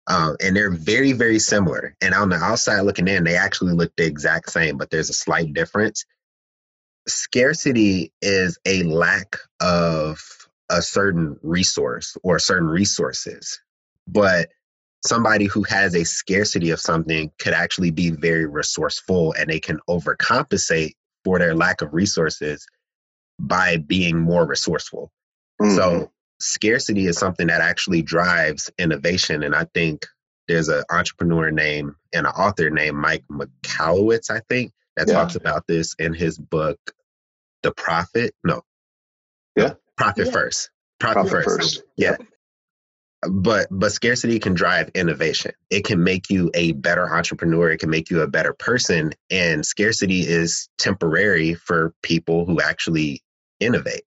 Uh, 0.06 0.34
and 0.42 0.54
they're 0.54 0.70
very, 0.70 1.12
very 1.12 1.38
similar. 1.38 1.96
And 2.00 2.14
on 2.14 2.28
the 2.28 2.36
outside 2.36 2.82
looking 2.82 3.08
in, 3.08 3.24
they 3.24 3.36
actually 3.36 3.72
look 3.72 3.92
the 3.96 4.04
exact 4.04 4.50
same, 4.50 4.76
but 4.76 4.90
there's 4.90 5.08
a 5.08 5.14
slight 5.14 5.54
difference. 5.54 6.04
Scarcity 7.08 8.12
is 8.20 8.58
a 8.66 8.82
lack 8.82 9.36
of 9.60 10.20
a 10.70 10.82
certain 10.82 11.38
resource 11.42 12.16
or 12.22 12.38
certain 12.38 12.68
resources. 12.68 13.60
But 14.06 14.50
somebody 15.06 15.46
who 15.46 15.62
has 15.64 15.94
a 15.94 16.04
scarcity 16.04 16.70
of 16.70 16.80
something 16.80 17.30
could 17.38 17.54
actually 17.54 17.90
be 17.90 18.10
very 18.10 18.46
resourceful 18.46 19.34
and 19.38 19.48
they 19.48 19.60
can 19.60 19.78
overcompensate 19.88 20.92
for 21.24 21.38
their 21.38 21.54
lack 21.54 21.80
of 21.80 21.92
resources 21.92 22.66
by 23.38 23.76
being 23.76 24.18
more 24.18 24.46
resourceful. 24.46 25.10
Mm-hmm. 25.60 25.76
So 25.76 26.12
scarcity 26.40 27.06
is 27.06 27.18
something 27.18 27.46
that 27.48 27.60
actually 27.60 28.02
drives 28.02 28.70
innovation. 28.78 29.42
And 29.42 29.54
I 29.54 29.66
think 29.74 30.06
there's 30.48 30.68
an 30.68 30.84
entrepreneur 30.90 31.50
name 31.50 31.96
and 32.12 32.26
an 32.26 32.32
author 32.32 32.70
named 32.70 32.96
Mike 32.96 33.24
Michalowicz, 33.30 34.30
I 34.30 34.40
think, 34.48 34.72
that 34.96 35.08
yeah. 35.08 35.14
talks 35.14 35.34
about 35.34 35.66
this 35.66 35.94
in 35.98 36.14
his 36.14 36.38
book, 36.38 36.78
The 37.62 37.72
Profit. 37.72 38.34
No. 38.44 38.62
Yeah. 39.56 39.74
Profit 39.96 40.26
yeah. 40.26 40.32
First. 40.32 40.70
Profit, 41.00 41.14
Profit 41.14 41.30
first. 41.30 41.46
first. 41.46 41.82
Yeah. 41.96 42.16
Yep. 42.18 42.28
But 43.30 43.68
but 43.70 43.92
scarcity 43.92 44.38
can 44.38 44.54
drive 44.54 44.90
innovation. 44.94 45.52
It 45.70 45.84
can 45.84 46.02
make 46.02 46.30
you 46.30 46.50
a 46.54 46.72
better 46.72 47.14
entrepreneur. 47.14 47.70
It 47.70 47.78
can 47.78 47.90
make 47.90 48.10
you 48.10 48.22
a 48.22 48.28
better 48.28 48.52
person. 48.52 49.12
And 49.30 49.64
scarcity 49.64 50.20
is 50.20 50.68
temporary 50.78 51.54
for 51.54 51.94
people 52.02 52.44
who 52.44 52.60
actually 52.60 53.22
innovate. 53.60 54.04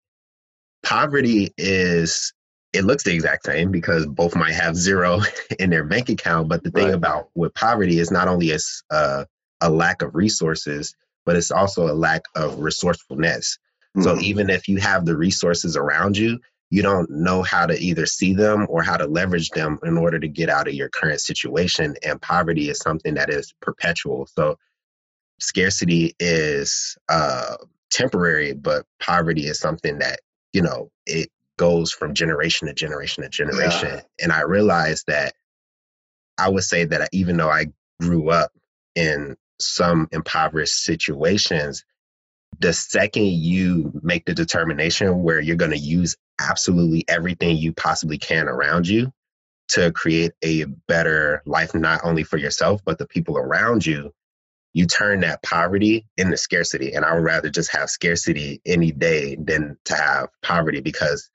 Poverty 0.83 1.53
is, 1.57 2.33
it 2.73 2.85
looks 2.85 3.03
the 3.03 3.13
exact 3.13 3.45
same 3.45 3.71
because 3.71 4.05
both 4.05 4.35
might 4.35 4.53
have 4.53 4.75
zero 4.75 5.21
in 5.59 5.69
their 5.69 5.83
bank 5.83 6.09
account. 6.09 6.49
But 6.49 6.63
the 6.63 6.71
thing 6.71 6.85
right. 6.85 6.93
about 6.93 7.29
with 7.35 7.53
poverty 7.53 7.99
is 7.99 8.11
not 8.11 8.27
only 8.27 8.51
a, 8.51 8.59
uh, 8.91 9.25
a 9.61 9.69
lack 9.69 10.01
of 10.01 10.15
resources, 10.15 10.95
but 11.25 11.35
it's 11.35 11.51
also 11.51 11.91
a 11.91 11.93
lack 11.93 12.23
of 12.35 12.59
resourcefulness. 12.59 13.57
Mm-hmm. 13.97 14.03
So 14.03 14.19
even 14.19 14.49
if 14.49 14.67
you 14.67 14.77
have 14.77 15.05
the 15.05 15.17
resources 15.17 15.75
around 15.75 16.17
you, 16.17 16.39
you 16.69 16.81
don't 16.81 17.09
know 17.09 17.41
how 17.41 17.65
to 17.65 17.77
either 17.79 18.05
see 18.05 18.33
them 18.33 18.65
or 18.69 18.83
how 18.83 18.97
to 18.97 19.07
leverage 19.07 19.49
them 19.51 19.79
in 19.83 19.97
order 19.97 20.19
to 20.19 20.27
get 20.27 20.49
out 20.49 20.67
of 20.67 20.73
your 20.73 20.89
current 20.89 21.21
situation. 21.21 21.95
And 22.05 22.21
poverty 22.21 22.69
is 22.69 22.79
something 22.79 23.13
that 23.13 23.29
is 23.29 23.53
perpetual. 23.61 24.27
So 24.27 24.57
scarcity 25.39 26.13
is 26.19 26.97
uh, 27.07 27.55
temporary, 27.89 28.53
but 28.53 28.85
poverty 28.99 29.47
is 29.47 29.59
something 29.59 29.99
that, 29.99 30.19
you 30.51 30.61
know, 30.61 30.91
it 31.05 31.29
goes 31.57 31.91
from 31.91 32.13
generation 32.13 32.67
to 32.67 32.73
generation 32.73 33.23
to 33.23 33.29
generation. 33.29 33.89
Yeah. 33.89 34.01
And 34.21 34.31
I 34.31 34.41
realized 34.41 35.05
that 35.07 35.33
I 36.37 36.49
would 36.49 36.63
say 36.63 36.85
that 36.85 37.09
even 37.13 37.37
though 37.37 37.49
I 37.49 37.67
grew 38.01 38.29
up 38.29 38.51
in 38.95 39.37
some 39.59 40.07
impoverished 40.11 40.83
situations, 40.83 41.83
the 42.59 42.73
second 42.73 43.25
you 43.25 43.91
make 44.03 44.25
the 44.25 44.33
determination 44.33 45.23
where 45.23 45.39
you're 45.39 45.55
going 45.55 45.71
to 45.71 45.77
use 45.77 46.15
absolutely 46.39 47.05
everything 47.07 47.57
you 47.57 47.73
possibly 47.73 48.17
can 48.17 48.47
around 48.47 48.87
you 48.87 49.11
to 49.69 49.91
create 49.91 50.31
a 50.43 50.65
better 50.87 51.41
life, 51.45 51.73
not 51.73 52.01
only 52.03 52.23
for 52.23 52.37
yourself, 52.37 52.81
but 52.85 52.97
the 52.97 53.07
people 53.07 53.37
around 53.37 53.85
you, 53.85 54.13
you 54.73 54.85
turn 54.85 55.21
that 55.21 55.43
poverty 55.43 56.05
into 56.17 56.37
scarcity. 56.37 56.93
And 56.93 57.03
I 57.03 57.13
would 57.13 57.23
rather 57.23 57.49
just 57.49 57.71
have 57.71 57.89
scarcity 57.89 58.61
any 58.65 58.91
day 58.91 59.35
than 59.35 59.77
to 59.85 59.95
have 59.95 60.29
poverty 60.43 60.79
because 60.79 61.29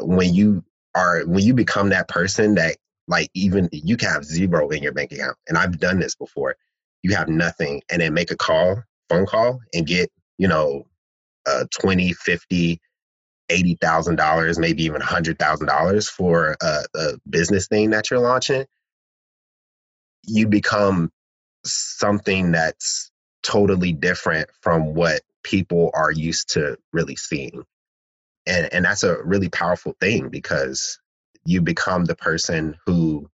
when 0.00 0.34
you 0.34 0.64
are, 0.94 1.20
when 1.26 1.44
you 1.44 1.54
become 1.54 1.90
that 1.90 2.08
person 2.08 2.54
that 2.56 2.76
like 3.08 3.28
even 3.34 3.68
you 3.72 3.96
can 3.96 4.08
have 4.08 4.24
zero 4.24 4.68
in 4.70 4.82
your 4.82 4.92
bank 4.92 5.12
account, 5.12 5.36
and 5.48 5.58
I've 5.58 5.78
done 5.78 6.00
this 6.00 6.14
before, 6.14 6.56
you 7.02 7.14
have 7.14 7.28
nothing 7.28 7.82
and 7.90 8.00
then 8.00 8.14
make 8.14 8.30
a 8.30 8.36
call, 8.36 8.82
phone 9.08 9.26
call 9.26 9.60
and 9.74 9.86
get, 9.86 10.10
you 10.38 10.48
know, 10.48 10.86
uh, 11.46 11.64
20, 11.80 12.12
50, 12.12 12.80
eighty 13.52 13.76
thousand 13.80 14.16
dollars, 14.16 14.58
maybe 14.58 14.84
even 14.84 15.02
a 15.02 15.06
hundred 15.06 15.38
thousand 15.38 15.68
dollars 15.68 16.08
for 16.08 16.56
a, 16.62 16.84
a 16.96 17.12
business 17.30 17.68
thing 17.68 17.90
that 17.90 18.10
you're 18.10 18.20
launching, 18.20 18.66
you 20.24 20.48
become 20.48 21.12
something 21.64 22.52
that's 22.52 23.10
totally 23.42 23.92
different 23.92 24.50
from 24.62 24.94
what 24.94 25.22
people 25.44 25.90
are 25.94 26.12
used 26.12 26.50
to 26.54 26.78
really 26.92 27.16
seeing. 27.16 27.64
And 28.46 28.72
and 28.72 28.84
that's 28.84 29.04
a 29.04 29.22
really 29.22 29.50
powerful 29.50 29.96
thing 30.00 30.30
because 30.30 31.00
you 31.44 31.60
become 31.62 32.04
the 32.06 32.16
person 32.16 32.76
who 32.86 33.30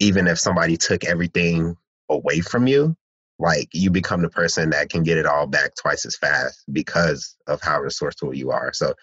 even 0.00 0.26
if 0.26 0.38
somebody 0.38 0.76
took 0.76 1.04
everything 1.04 1.76
away 2.10 2.40
from 2.40 2.66
you, 2.66 2.96
like 3.38 3.68
you 3.72 3.90
become 3.90 4.22
the 4.22 4.30
person 4.30 4.70
that 4.70 4.88
can 4.88 5.02
get 5.02 5.18
it 5.18 5.26
all 5.26 5.46
back 5.46 5.74
twice 5.74 6.06
as 6.06 6.16
fast 6.16 6.64
because 6.72 7.36
of 7.46 7.60
how 7.60 7.80
resourceful 7.80 8.34
you 8.34 8.50
are. 8.50 8.72
So 8.72 8.94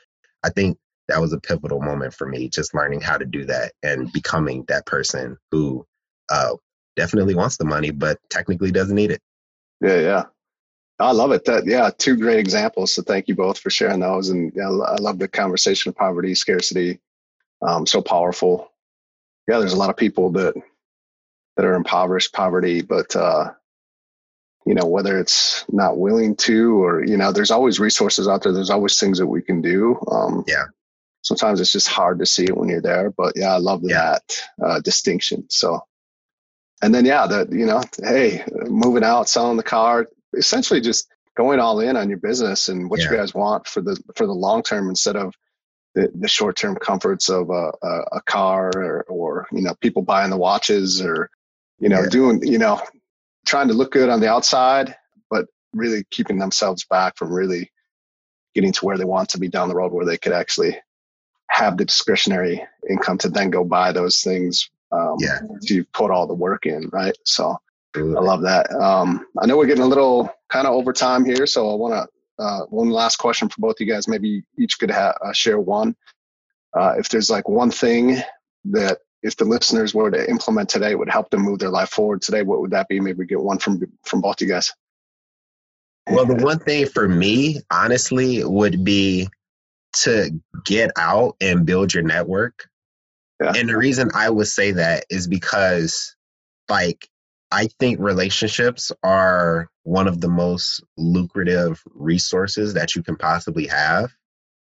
I 0.43 0.49
think 0.49 0.77
that 1.07 1.21
was 1.21 1.33
a 1.33 1.39
pivotal 1.39 1.81
moment 1.81 2.13
for 2.13 2.27
me, 2.27 2.49
just 2.49 2.73
learning 2.73 3.01
how 3.01 3.17
to 3.17 3.25
do 3.25 3.45
that 3.45 3.73
and 3.83 4.11
becoming 4.11 4.65
that 4.67 4.85
person 4.85 5.37
who 5.51 5.85
uh, 6.31 6.55
definitely 6.95 7.35
wants 7.35 7.57
the 7.57 7.65
money, 7.65 7.91
but 7.91 8.17
technically 8.29 8.71
doesn't 8.71 8.95
need 8.95 9.11
it. 9.11 9.21
Yeah, 9.81 9.99
yeah. 9.99 10.23
I 10.99 11.11
love 11.11 11.31
it. 11.31 11.45
That 11.45 11.65
yeah, 11.65 11.89
two 11.97 12.15
great 12.15 12.39
examples. 12.39 12.93
So 12.93 13.01
thank 13.01 13.27
you 13.27 13.35
both 13.35 13.59
for 13.59 13.69
sharing 13.69 13.99
those. 13.99 14.29
And 14.29 14.51
yeah, 14.55 14.69
I 14.69 14.95
love 14.95 15.19
the 15.19 15.27
conversation 15.27 15.89
of 15.89 15.95
poverty, 15.95 16.35
scarcity. 16.35 16.99
Um, 17.61 17.85
so 17.85 18.01
powerful. 18.01 18.71
Yeah, 19.47 19.59
there's 19.59 19.73
a 19.73 19.77
lot 19.77 19.89
of 19.89 19.97
people 19.97 20.31
that 20.31 20.55
that 21.57 21.65
are 21.65 21.75
impoverished, 21.75 22.33
poverty, 22.33 22.81
but 22.81 23.15
uh, 23.15 23.51
you 24.65 24.73
know 24.73 24.85
whether 24.85 25.19
it's 25.19 25.65
not 25.69 25.97
willing 25.97 26.35
to 26.37 26.83
or 26.83 27.03
you 27.05 27.17
know 27.17 27.31
there's 27.31 27.51
always 27.51 27.79
resources 27.79 28.27
out 28.27 28.43
there. 28.43 28.53
There's 28.53 28.69
always 28.69 28.99
things 28.99 29.17
that 29.19 29.27
we 29.27 29.41
can 29.41 29.61
do. 29.61 29.99
Um, 30.11 30.43
yeah. 30.47 30.65
Sometimes 31.21 31.61
it's 31.61 31.71
just 31.71 31.87
hard 31.87 32.19
to 32.19 32.25
see 32.25 32.43
it 32.43 32.57
when 32.57 32.67
you're 32.67 32.81
there, 32.81 33.09
but 33.11 33.33
yeah, 33.37 33.53
I 33.53 33.57
love 33.57 33.79
yeah. 33.83 34.17
that 34.27 34.43
uh, 34.61 34.79
distinction. 34.81 35.45
So 35.49 35.79
and 36.81 36.93
then 36.93 37.05
yeah, 37.05 37.25
that 37.27 37.51
you 37.51 37.65
know, 37.65 37.81
hey, 38.03 38.43
moving 38.67 39.03
out, 39.03 39.29
selling 39.29 39.57
the 39.57 39.63
car, 39.63 40.07
essentially 40.37 40.81
just 40.81 41.07
going 41.35 41.59
all 41.59 41.79
in 41.79 41.95
on 41.95 42.09
your 42.09 42.17
business 42.17 42.69
and 42.69 42.89
what 42.89 42.99
yeah. 42.99 43.09
you 43.09 43.17
guys 43.17 43.33
want 43.33 43.65
for 43.65 43.81
the 43.81 43.97
for 44.15 44.27
the 44.27 44.33
long 44.33 44.61
term 44.61 44.89
instead 44.89 45.15
of 45.15 45.33
the, 45.95 46.11
the 46.15 46.27
short 46.27 46.57
term 46.57 46.75
comforts 46.75 47.29
of 47.29 47.49
a, 47.49 47.71
a, 47.81 48.01
a 48.13 48.21
car 48.25 48.71
or, 48.75 49.03
or, 49.03 49.47
you 49.51 49.61
know 49.61 49.73
people 49.79 50.01
buying 50.01 50.29
the 50.29 50.37
watches 50.37 51.01
or 51.01 51.29
you 51.79 51.87
know 51.87 52.01
yeah. 52.01 52.09
doing 52.09 52.41
you 52.43 52.57
know 52.57 52.81
trying 53.45 53.67
to 53.67 53.73
look 53.73 53.91
good 53.91 54.09
on 54.09 54.19
the 54.19 54.29
outside 54.29 54.95
but 55.29 55.45
really 55.73 56.03
keeping 56.11 56.37
themselves 56.37 56.85
back 56.85 57.17
from 57.17 57.31
really 57.31 57.71
getting 58.55 58.71
to 58.71 58.85
where 58.85 58.97
they 58.97 59.05
want 59.05 59.29
to 59.29 59.39
be 59.39 59.47
down 59.47 59.67
the 59.67 59.75
road 59.75 59.91
where 59.91 60.05
they 60.05 60.17
could 60.17 60.33
actually 60.33 60.77
have 61.49 61.77
the 61.77 61.85
discretionary 61.85 62.63
income 62.89 63.17
to 63.17 63.29
then 63.29 63.49
go 63.49 63.63
buy 63.63 63.91
those 63.91 64.21
things 64.21 64.69
um, 64.93 65.17
yeah. 65.19 65.39
you 65.61 65.85
put 65.93 66.11
all 66.11 66.27
the 66.27 66.33
work 66.33 66.65
in, 66.65 66.89
right? 66.91 67.17
So 67.25 67.57
I 67.95 67.99
love 67.99 68.41
that. 68.43 68.71
Um, 68.71 69.25
I 69.39 69.45
know 69.45 69.57
we're 69.57 69.65
getting 69.65 69.83
a 69.83 69.87
little 69.87 70.31
kind 70.49 70.67
of 70.67 70.73
over 70.73 70.93
time 70.93 71.25
here, 71.25 71.45
so 71.47 71.71
I 71.71 71.75
want 71.75 71.93
to 71.93 72.43
uh, 72.43 72.65
one 72.65 72.89
last 72.89 73.17
question 73.17 73.49
for 73.49 73.59
both 73.59 73.75
of 73.75 73.81
you 73.85 73.91
guys. 73.91 74.07
Maybe 74.07 74.43
each 74.57 74.79
could 74.79 74.91
ha- 74.91 75.15
uh, 75.23 75.33
share 75.33 75.59
one. 75.59 75.95
Uh, 76.77 76.95
if 76.97 77.09
there's 77.09 77.29
like 77.29 77.47
one 77.47 77.71
thing 77.71 78.17
that 78.65 78.99
if 79.23 79.37
the 79.37 79.45
listeners 79.45 79.95
were 79.95 80.11
to 80.11 80.29
implement 80.29 80.69
today 80.69 80.93
would 80.95 81.09
help 81.09 81.29
them 81.29 81.41
move 81.41 81.59
their 81.59 81.69
life 81.69 81.89
forward 81.89 82.21
today, 82.21 82.43
what 82.43 82.61
would 82.61 82.71
that 82.71 82.89
be? 82.89 82.99
Maybe 82.99 83.19
we 83.19 83.25
get 83.25 83.41
one 83.41 83.57
from 83.57 83.81
from 84.05 84.21
both 84.21 84.41
you 84.41 84.47
guys. 84.47 84.71
Well, 86.07 86.25
the 86.25 86.35
one 86.35 86.59
thing 86.59 86.85
for 86.85 87.07
me, 87.07 87.61
honestly, 87.71 88.43
would 88.43 88.83
be 88.83 89.29
to 89.93 90.37
get 90.65 90.91
out 90.97 91.37
and 91.39 91.65
build 91.65 91.93
your 91.93 92.03
network. 92.03 92.67
Yeah. 93.41 93.53
And 93.55 93.69
the 93.69 93.77
reason 93.77 94.11
I 94.13 94.29
would 94.29 94.47
say 94.47 94.73
that 94.73 95.05
is 95.09 95.27
because, 95.27 96.15
like, 96.69 97.07
I 97.51 97.67
think 97.79 97.99
relationships 97.99 98.91
are 99.01 99.69
one 99.83 100.07
of 100.07 100.19
the 100.19 100.27
most 100.27 100.83
lucrative 100.97 101.81
resources 101.93 102.73
that 102.73 102.95
you 102.95 103.03
can 103.03 103.15
possibly 103.15 103.67
have. 103.67 104.11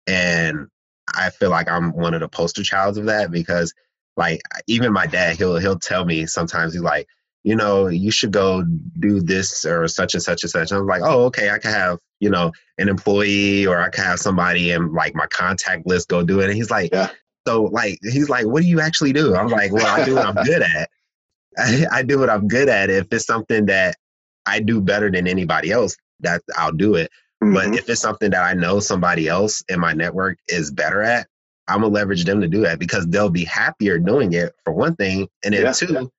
And 0.06 0.68
I 1.14 1.32
feel 1.32 1.50
like 1.50 1.70
I'm 1.70 1.92
one 1.94 2.14
of 2.14 2.20
the 2.20 2.28
poster 2.28 2.64
childs 2.64 2.98
of 2.98 3.06
that 3.06 3.32
because 3.32 3.74
like 4.18 4.42
even 4.68 4.94
my 4.94 5.08
dad, 5.08 5.38
he'll 5.38 5.58
he'll 5.58 5.80
tell 5.80 6.06
me 6.06 6.26
sometimes 6.26 6.74
he's 6.74 6.82
like, 6.82 7.08
you 7.44 7.56
know, 7.56 7.88
you 7.88 8.12
should 8.12 8.32
go 8.32 8.64
do 9.00 9.22
this 9.22 9.66
or 9.66 9.88
such 9.88 10.14
and 10.14 10.24
such 10.24 10.44
and 10.44 10.50
such. 10.50 10.72
And 10.72 10.80
I'm 10.80 10.88
like, 10.88 11.04
oh, 11.04 11.26
okay, 11.26 11.52
I 11.52 11.60
can 11.60 11.72
have, 11.72 12.00
you 12.20 12.30
know, 12.30 12.52
an 12.78 12.90
employee 12.90 13.68
or 13.68 13.80
I 13.80 13.90
can 13.90 14.04
have 14.04 14.20
somebody 14.20 14.72
in 14.72 14.94
like 14.94 15.14
my 15.14 15.28
contact 15.28 15.86
list 15.86 16.10
go 16.10 16.24
do 16.24 16.40
it. 16.40 16.46
And 16.46 16.56
he's 16.56 16.72
like, 16.72 16.92
yeah. 16.92 17.10
So 17.48 17.66
like 17.66 18.00
he's 18.02 18.30
like, 18.30 18.48
what 18.48 18.64
do 18.64 18.68
you 18.68 18.82
actually 18.82 19.14
do? 19.14 19.36
I'm 19.36 19.50
like, 19.50 19.72
well, 19.72 19.86
I 19.86 20.04
do 20.04 20.16
what 20.16 20.26
I'm 20.26 20.44
good 20.44 20.64
at. 20.64 20.90
I, 21.58 21.86
I 21.92 22.02
do 22.02 22.20
what 22.20 22.30
I'm 22.30 22.48
good 22.48 22.70
at. 22.70 22.90
If 22.90 23.08
it's 23.12 23.26
something 23.26 23.68
that 23.68 23.96
I 24.46 24.60
do 24.60 24.82
better 24.82 25.12
than 25.12 25.28
anybody 25.28 25.72
else, 25.72 25.96
that 26.22 26.42
I'll 26.58 26.72
do 26.72 26.96
it. 26.96 27.12
Mm-hmm. 27.44 27.54
But 27.54 27.68
if 27.76 27.90
it's 27.90 28.02
something 28.02 28.32
that 28.32 28.44
I 28.44 28.54
know 28.54 28.80
somebody 28.80 29.28
else 29.28 29.64
in 29.70 29.80
my 29.80 29.94
network 29.94 30.40
is 30.48 30.72
better 30.72 31.02
at, 31.02 31.28
I'm 31.68 31.82
gonna 31.82 31.94
leverage 31.94 32.26
them 32.26 32.42
to 32.42 32.48
do 32.48 32.62
that 32.62 32.80
because 32.80 33.08
they'll 33.08 33.30
be 33.30 33.46
happier 33.46 33.98
doing 33.98 34.34
it 34.34 34.54
for 34.64 34.74
one 34.74 34.96
thing, 34.96 35.28
and 35.44 35.54
then 35.54 35.64
yeah. 35.64 35.72
two, 35.72 36.12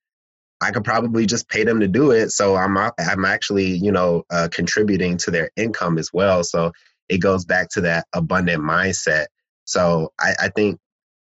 I 0.61 0.71
could 0.71 0.85
probably 0.85 1.27
just 1.27 1.49
pay 1.49 1.65
them 1.65 1.81
to 1.81 1.89
do 1.89 2.11
it. 2.11 2.31
So 2.31 2.57
I'm 2.57 2.77
I'm 2.77 3.25
actually 3.25 3.77
you 3.77 3.93
know 3.93 4.25
uh, 4.31 4.49
contributing 4.51 5.17
to 5.19 5.31
their 5.31 5.51
income 5.57 5.99
as 5.99 6.13
well. 6.13 6.43
So 6.45 6.73
it 7.09 7.19
goes 7.19 7.45
back 7.45 7.69
to 7.71 7.81
that 7.83 8.07
abundant 8.13 8.63
mindset. 8.63 9.27
So 9.65 10.13
I, 10.19 10.35
I 10.43 10.49
think 10.49 10.79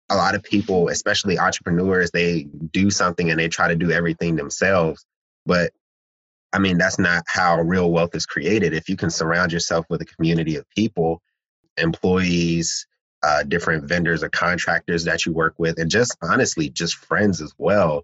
a 0.10 0.16
lot 0.16 0.36
of 0.36 0.44
people, 0.44 0.90
especially 0.90 1.38
entrepreneurs, 1.38 2.12
they 2.12 2.44
do 2.72 2.90
something 2.90 3.30
and 3.30 3.40
they 3.40 3.48
try 3.48 3.68
to 3.68 3.76
do 3.76 3.92
everything 3.92 4.36
themselves. 4.36 5.06
But 5.46 5.72
I 6.52 6.60
mean, 6.60 6.78
that's 6.78 6.98
not 6.98 7.24
how 7.28 7.62
real 7.62 7.92
wealth 7.92 8.16
is 8.16 8.26
created. 8.26 8.74
If 8.74 8.90
you 8.90 8.98
can 8.98 9.12
surround 9.12 9.54
yourself 9.54 9.86
with 9.90 10.02
a 10.02 10.06
community 10.06 10.56
of 10.56 10.68
people, 10.76 11.22
employees, 11.78 12.88
uh, 13.24 13.44
different 13.44 13.86
vendors 13.86 14.24
or 14.24 14.30
contractors 14.30 15.04
that 15.06 15.26
you 15.26 15.34
work 15.34 15.56
with, 15.58 15.80
and 15.80 15.92
just 15.92 16.16
honestly, 16.22 16.70
just 16.70 16.96
friends 16.96 17.42
as 17.42 17.54
well. 17.58 18.04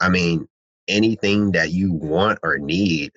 I 0.00 0.08
mean, 0.08 0.48
anything 0.88 1.52
that 1.52 1.70
you 1.70 1.92
want 1.92 2.38
or 2.42 2.58
need, 2.58 3.12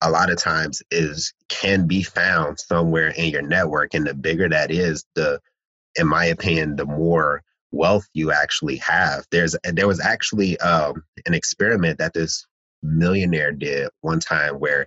a 0.00 0.10
lot 0.10 0.30
of 0.30 0.38
times 0.38 0.82
is 0.90 1.34
can 1.48 1.86
be 1.86 2.02
found 2.02 2.60
somewhere 2.60 3.08
in 3.08 3.30
your 3.30 3.42
network. 3.42 3.94
And 3.94 4.06
the 4.06 4.14
bigger 4.14 4.48
that 4.48 4.70
is, 4.70 5.04
the, 5.14 5.40
in 5.96 6.06
my 6.06 6.26
opinion, 6.26 6.76
the 6.76 6.86
more 6.86 7.42
wealth 7.72 8.08
you 8.14 8.32
actually 8.32 8.76
have. 8.76 9.26
There's 9.30 9.56
there 9.64 9.88
was 9.88 10.00
actually 10.00 10.58
um, 10.60 11.02
an 11.26 11.34
experiment 11.34 11.98
that 11.98 12.14
this 12.14 12.46
millionaire 12.82 13.52
did 13.52 13.88
one 14.00 14.20
time 14.20 14.54
where 14.54 14.86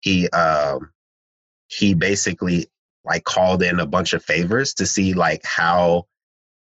he 0.00 0.28
um, 0.30 0.90
he 1.68 1.94
basically 1.94 2.66
like 3.04 3.24
called 3.24 3.62
in 3.62 3.80
a 3.80 3.86
bunch 3.86 4.12
of 4.12 4.24
favors 4.24 4.74
to 4.74 4.86
see 4.86 5.14
like 5.14 5.44
how 5.44 6.06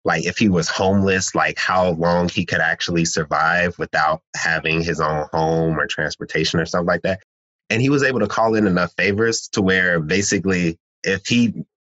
like 0.04 0.24
if 0.24 0.38
he 0.38 0.48
was 0.48 0.68
homeless 0.68 1.34
like 1.34 1.58
how 1.58 1.90
long 1.90 2.28
he 2.28 2.46
could 2.46 2.60
actually 2.60 3.04
survive 3.04 3.78
without 3.78 4.22
having 4.34 4.82
his 4.82 5.00
own 5.00 5.26
home 5.32 5.78
or 5.78 5.86
transportation 5.86 6.58
or 6.58 6.66
something 6.66 6.86
like 6.86 7.02
that. 7.02 7.20
And 7.68 7.82
he 7.82 7.90
was 7.90 8.02
able 8.02 8.20
to 8.20 8.26
call 8.26 8.54
in 8.54 8.66
enough 8.66 8.92
favors 8.96 9.48
to 9.52 9.62
where 9.62 10.00
basically 10.00 10.78
if 11.04 11.26
he 11.26 11.52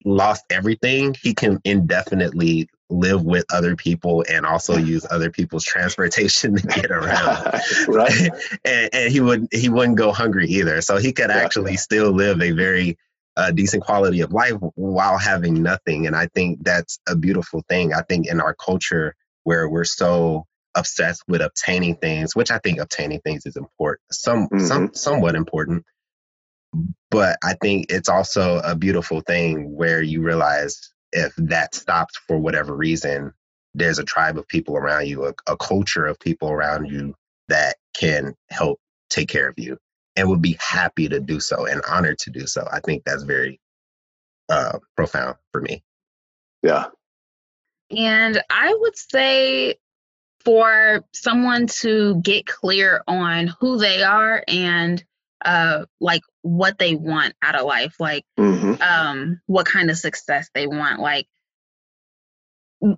lost 0.06 0.44
everything 0.50 1.16
he 1.22 1.34
can 1.34 1.60
indefinitely 1.64 2.68
live 2.90 3.24
with 3.24 3.46
other 3.52 3.76
people 3.76 4.24
and 4.30 4.46
also 4.46 4.78
use 4.78 5.06
other 5.10 5.32
people's 5.32 5.64
transportation 5.64 6.56
to 6.56 6.68
get 6.68 6.92
around. 6.92 7.62
Right. 7.88 8.30
And, 8.66 8.90
and, 8.94 9.12
he 9.12 9.20
would 9.20 9.48
he 9.52 9.70
wouldn't 9.70 9.98
go 9.98 10.12
hungry 10.12 10.48
either. 10.48 10.82
So 10.82 10.98
he 10.98 11.12
could 11.14 11.32
actually 11.32 11.72
yeah. 11.72 11.78
still 11.78 12.12
live 12.12 12.42
a 12.42 12.52
very 12.52 12.98
uh, 13.36 13.52
decent 13.52 13.84
quality 13.84 14.22
of 14.22 14.32
life 14.32 14.54
while 14.76 15.18
having 15.18 15.62
nothing. 15.62 16.08
And 16.08 16.16
i 16.16 16.28
think 16.28 16.64
that's 16.64 17.00
a 17.08 17.16
beautiful 17.16 17.64
thing. 17.70 17.94
I 17.94 18.02
think 18.02 18.28
in 18.28 18.40
our 18.40 18.56
culture 18.56 19.16
where 19.44 19.70
we're 19.70 19.84
so 19.84 20.46
obsessed 20.76 21.22
with 21.28 21.40
obtaining 21.40 21.96
things 21.98 22.36
which 22.36 22.50
i 22.50 22.58
think 22.58 22.80
obtaining 22.80 23.20
things 23.20 23.46
is 23.46 23.58
important 23.58 24.02
some 24.12 24.48
mm-hmm. 24.48 24.66
some 24.66 24.92
somewhat 24.96 25.36
important 25.36 25.86
but 27.12 27.38
i 27.44 27.54
think 27.62 27.86
it's 27.90 28.10
also 28.10 28.58
a 28.64 28.76
beautiful 28.76 29.22
thing 29.22 29.72
where 29.76 30.02
you 30.02 30.24
realize 30.24 30.94
if 31.14 31.34
that 31.38 31.76
stops 31.76 32.20
for 32.28 32.38
whatever 32.38 32.76
reason, 32.76 33.32
there's 33.76 34.00
a 34.00 34.04
tribe 34.04 34.38
of 34.38 34.48
people 34.48 34.76
around 34.76 35.08
you, 35.08 35.26
a, 35.26 35.34
a 35.48 35.56
culture 35.58 36.06
of 36.06 36.20
people 36.20 36.50
around 36.50 36.88
you 36.88 37.16
that 37.48 37.76
can 37.96 38.34
help 38.50 38.80
take 39.10 39.30
care 39.30 39.48
of 39.48 39.56
you 39.58 39.78
and 40.16 40.30
would 40.30 40.42
be 40.42 40.58
happy 40.60 41.10
to 41.10 41.20
do 41.20 41.40
so 41.40 41.66
and 41.66 41.82
honored 41.88 42.20
to 42.20 42.30
do 42.30 42.46
so. 42.48 42.68
I 42.72 42.80
think 42.80 43.04
that's 43.04 43.24
very 43.24 43.60
uh, 44.50 44.80
profound 44.96 45.38
for 45.52 45.62
me. 45.62 45.84
Yeah. 46.62 46.88
And 47.92 48.42
I 48.50 48.74
would 48.80 48.98
say 48.98 49.76
for 50.44 51.04
someone 51.14 51.68
to 51.68 52.20
get 52.22 52.46
clear 52.46 53.02
on 53.08 53.48
who 53.60 53.78
they 53.78 54.04
are 54.04 54.44
and 54.48 55.04
uh 55.46 55.86
like 56.00 56.22
what 56.42 56.78
they 56.78 56.96
want 56.96 57.34
out 57.42 57.56
of 57.56 57.66
life 57.66 57.96
like 58.00 58.26
Mhm. 58.40 58.80
um 58.82 59.42
what 59.46 59.66
kind 59.66 59.90
of 59.90 59.98
success 59.98 60.50
they 60.54 60.68
want 60.68 61.00
like 61.02 61.28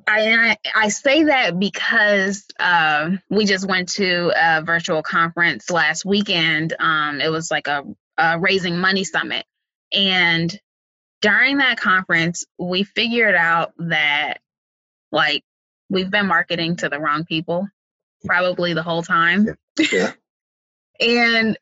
I, 0.07 0.57
I 0.75 0.89
say 0.89 1.25
that 1.25 1.59
because 1.59 2.45
um 2.59 3.21
we 3.29 3.45
just 3.45 3.67
went 3.67 3.89
to 3.89 4.31
a 4.35 4.63
virtual 4.63 5.03
conference 5.03 5.69
last 5.69 6.05
weekend. 6.05 6.73
Um, 6.79 7.21
it 7.21 7.29
was 7.29 7.51
like 7.51 7.67
a, 7.67 7.83
a 8.17 8.39
raising 8.39 8.77
money 8.77 9.03
summit, 9.03 9.45
and 9.91 10.57
during 11.21 11.57
that 11.57 11.79
conference, 11.79 12.45
we 12.57 12.83
figured 12.83 13.35
out 13.35 13.73
that 13.77 14.39
like 15.11 15.43
we've 15.89 16.09
been 16.09 16.27
marketing 16.27 16.77
to 16.77 16.89
the 16.89 16.99
wrong 16.99 17.25
people 17.25 17.67
probably 18.25 18.73
the 18.73 18.83
whole 18.83 19.03
time. 19.03 19.55
Yeah. 19.91 20.11
and 20.99 21.57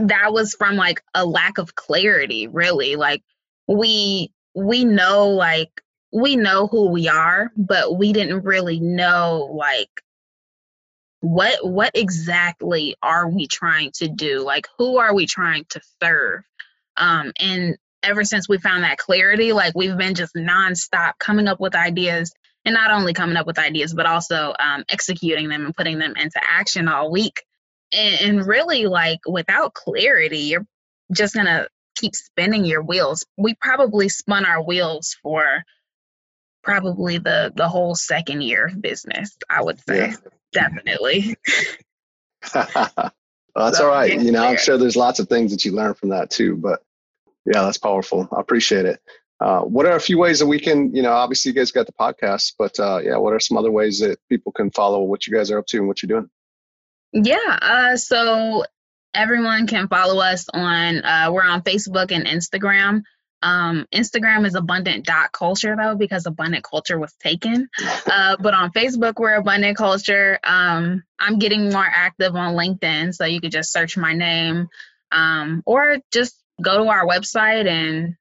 that 0.00 0.32
was 0.32 0.54
from 0.54 0.76
like 0.76 1.02
a 1.14 1.24
lack 1.24 1.58
of 1.58 1.74
clarity, 1.74 2.48
really. 2.48 2.96
Like 2.96 3.22
we 3.66 4.32
we 4.54 4.84
know 4.84 5.28
like 5.30 5.82
we 6.12 6.36
know 6.36 6.66
who 6.66 6.90
we 6.90 7.08
are, 7.08 7.50
but 7.56 7.96
we 7.96 8.12
didn't 8.12 8.44
really 8.44 8.80
know 8.80 9.48
like 9.52 9.90
what 11.20 11.66
what 11.66 11.90
exactly 11.94 12.94
are 13.02 13.28
we 13.28 13.46
trying 13.46 13.90
to 13.96 14.08
do? 14.08 14.40
Like 14.40 14.68
who 14.78 14.98
are 14.98 15.14
we 15.14 15.26
trying 15.26 15.64
to 15.70 15.80
serve? 16.02 16.42
Um 16.96 17.32
and 17.38 17.76
ever 18.02 18.24
since 18.24 18.48
we 18.48 18.58
found 18.58 18.84
that 18.84 18.98
clarity, 18.98 19.52
like 19.52 19.74
we've 19.74 19.96
been 19.96 20.14
just 20.14 20.34
nonstop 20.34 21.12
coming 21.18 21.48
up 21.48 21.60
with 21.60 21.74
ideas 21.74 22.32
and 22.64 22.74
not 22.74 22.90
only 22.90 23.12
coming 23.12 23.36
up 23.36 23.46
with 23.46 23.58
ideas, 23.58 23.94
but 23.94 24.06
also 24.06 24.54
um, 24.58 24.84
executing 24.88 25.48
them 25.48 25.64
and 25.64 25.74
putting 25.74 25.98
them 25.98 26.14
into 26.16 26.40
action 26.48 26.88
all 26.88 27.10
week. 27.10 27.42
And, 27.92 28.20
and 28.20 28.46
really, 28.46 28.86
like 28.86 29.20
without 29.26 29.74
clarity, 29.74 30.38
you're 30.38 30.66
just 31.12 31.34
gonna 31.34 31.68
keep 31.96 32.14
spinning 32.14 32.64
your 32.64 32.82
wheels. 32.82 33.24
We 33.36 33.54
probably 33.54 34.08
spun 34.08 34.44
our 34.44 34.62
wheels 34.62 35.16
for 35.22 35.64
probably 36.68 37.16
the 37.16 37.50
the 37.56 37.66
whole 37.66 37.94
second 37.94 38.42
year 38.42 38.66
of 38.66 38.82
business. 38.82 39.34
I 39.48 39.62
would 39.62 39.80
say 39.88 40.08
Yeah. 40.10 40.16
definitely. 40.52 41.34
well, 42.54 43.12
that's 43.56 43.78
So, 43.78 43.84
all 43.86 43.90
right. 43.90 44.20
You 44.20 44.32
know, 44.32 44.44
I'm 44.44 44.58
sure 44.58 44.76
there's 44.76 44.94
lots 44.96 45.18
of 45.18 45.28
things 45.28 45.50
that 45.52 45.64
you 45.64 45.72
learn 45.72 45.94
from 45.94 46.10
that 46.10 46.28
too. 46.28 46.56
But 46.56 46.80
yeah, 47.46 47.62
that's 47.62 47.78
powerful. 47.78 48.28
I 48.36 48.40
appreciate 48.40 48.84
it. 48.84 49.00
Uh, 49.40 49.60
what 49.60 49.86
are 49.86 49.96
a 49.96 50.00
few 50.00 50.18
ways 50.18 50.40
that 50.40 50.46
we 50.46 50.60
can, 50.60 50.94
you 50.94 51.00
know, 51.00 51.12
obviously 51.12 51.50
you 51.50 51.54
guys 51.54 51.70
got 51.72 51.86
the 51.86 51.92
podcast, 51.92 52.52
but 52.58 52.78
uh, 52.78 52.98
yeah, 53.02 53.16
what 53.16 53.32
are 53.32 53.40
some 53.40 53.56
other 53.56 53.70
ways 53.70 54.00
that 54.00 54.18
people 54.28 54.52
can 54.52 54.70
follow 54.70 55.02
what 55.04 55.26
you 55.26 55.32
guys 55.34 55.50
are 55.50 55.58
up 55.58 55.66
to 55.68 55.78
and 55.78 55.88
what 55.88 56.02
you're 56.02 56.08
doing? 56.20 56.28
Yeah. 57.14 57.58
Uh, 57.62 57.96
so 57.96 58.64
everyone 59.14 59.66
can 59.66 59.88
follow 59.88 60.20
us 60.20 60.46
on. 60.52 61.02
Uh, 61.02 61.30
we're 61.32 61.46
on 61.46 61.62
Facebook 61.62 62.12
and 62.12 62.26
Instagram. 62.26 63.02
Um, 63.42 63.86
Instagram 63.94 64.46
is 64.46 64.54
abundant 64.54 65.04
dot 65.06 65.32
culture 65.32 65.76
though 65.76 65.94
because 65.94 66.26
abundant 66.26 66.64
culture 66.64 66.98
was 66.98 67.12
taken. 67.14 67.68
Uh, 68.06 68.36
but 68.40 68.54
on 68.54 68.72
Facebook 68.72 69.14
we're 69.18 69.36
abundant 69.36 69.76
culture. 69.76 70.38
Um, 70.44 71.02
I'm 71.18 71.38
getting 71.38 71.70
more 71.70 71.86
active 71.86 72.34
on 72.34 72.54
LinkedIn, 72.54 73.14
so 73.14 73.24
you 73.24 73.40
could 73.40 73.52
just 73.52 73.72
search 73.72 73.96
my 73.96 74.12
name, 74.14 74.68
um, 75.12 75.62
or 75.66 75.98
just 76.12 76.34
go 76.60 76.82
to 76.82 76.90
our 76.90 77.06
website 77.06 77.68
and 77.68 78.16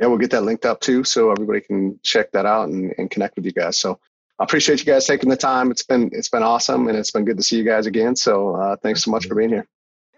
Yeah, 0.00 0.06
we'll 0.06 0.18
get 0.18 0.30
that 0.30 0.42
linked 0.44 0.64
up 0.64 0.80
too, 0.80 1.04
so 1.04 1.30
everybody 1.30 1.60
can 1.60 2.00
check 2.02 2.32
that 2.32 2.46
out 2.46 2.68
and, 2.68 2.94
and 2.96 3.10
connect 3.10 3.36
with 3.36 3.44
you 3.44 3.52
guys. 3.52 3.76
So 3.76 4.00
I 4.38 4.44
appreciate 4.44 4.78
you 4.80 4.86
guys 4.86 5.06
taking 5.06 5.28
the 5.28 5.36
time. 5.36 5.70
It's 5.70 5.82
been 5.82 6.08
it's 6.12 6.30
been 6.30 6.42
awesome, 6.42 6.88
and 6.88 6.96
it's 6.96 7.10
been 7.10 7.24
good 7.26 7.36
to 7.36 7.42
see 7.42 7.58
you 7.58 7.64
guys 7.64 7.86
again. 7.86 8.16
So 8.16 8.56
uh, 8.56 8.76
thanks 8.82 9.04
so 9.04 9.10
much 9.10 9.26
for 9.26 9.34
being 9.34 9.50
here. 9.50 9.66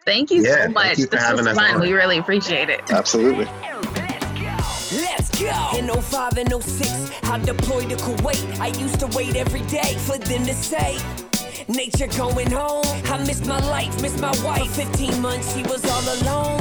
Thank 0.04 0.30
you 0.30 0.42
Yeah, 0.42 0.50
so 0.50 0.56
thank 0.62 0.74
much. 0.74 0.98
you 0.98 1.04
for 1.06 1.10
this 1.12 1.22
having 1.22 1.38
was 1.38 1.46
us 1.48 1.56
fun. 1.56 1.74
on. 1.74 1.80
We 1.80 1.92
really 1.92 2.18
appreciate 2.18 2.70
it. 2.70 2.90
Absolutely. 2.92 3.46
Let's 4.94 5.30
go. 5.40 5.70
In 5.78 5.88
05 5.88 6.38
and 6.38 6.62
06, 6.62 7.10
I 7.24 7.38
deployed 7.38 7.90
to 7.90 7.96
Kuwait. 7.96 8.58
I 8.60 8.68
used 8.78 9.00
to 9.00 9.06
wait 9.16 9.36
every 9.36 9.62
day 9.62 9.94
for 9.98 10.18
them 10.18 10.44
to 10.46 10.54
say, 10.54 10.98
Nature 11.68 12.08
going 12.08 12.50
home. 12.50 12.84
I 13.06 13.18
missed 13.26 13.46
my 13.46 13.58
life, 13.70 14.00
missed 14.02 14.20
my 14.20 14.32
wife. 14.44 14.70
15 14.74 15.20
months, 15.22 15.54
she 15.56 15.62
was 15.62 15.84
all 15.84 16.22
alone. 16.22 16.60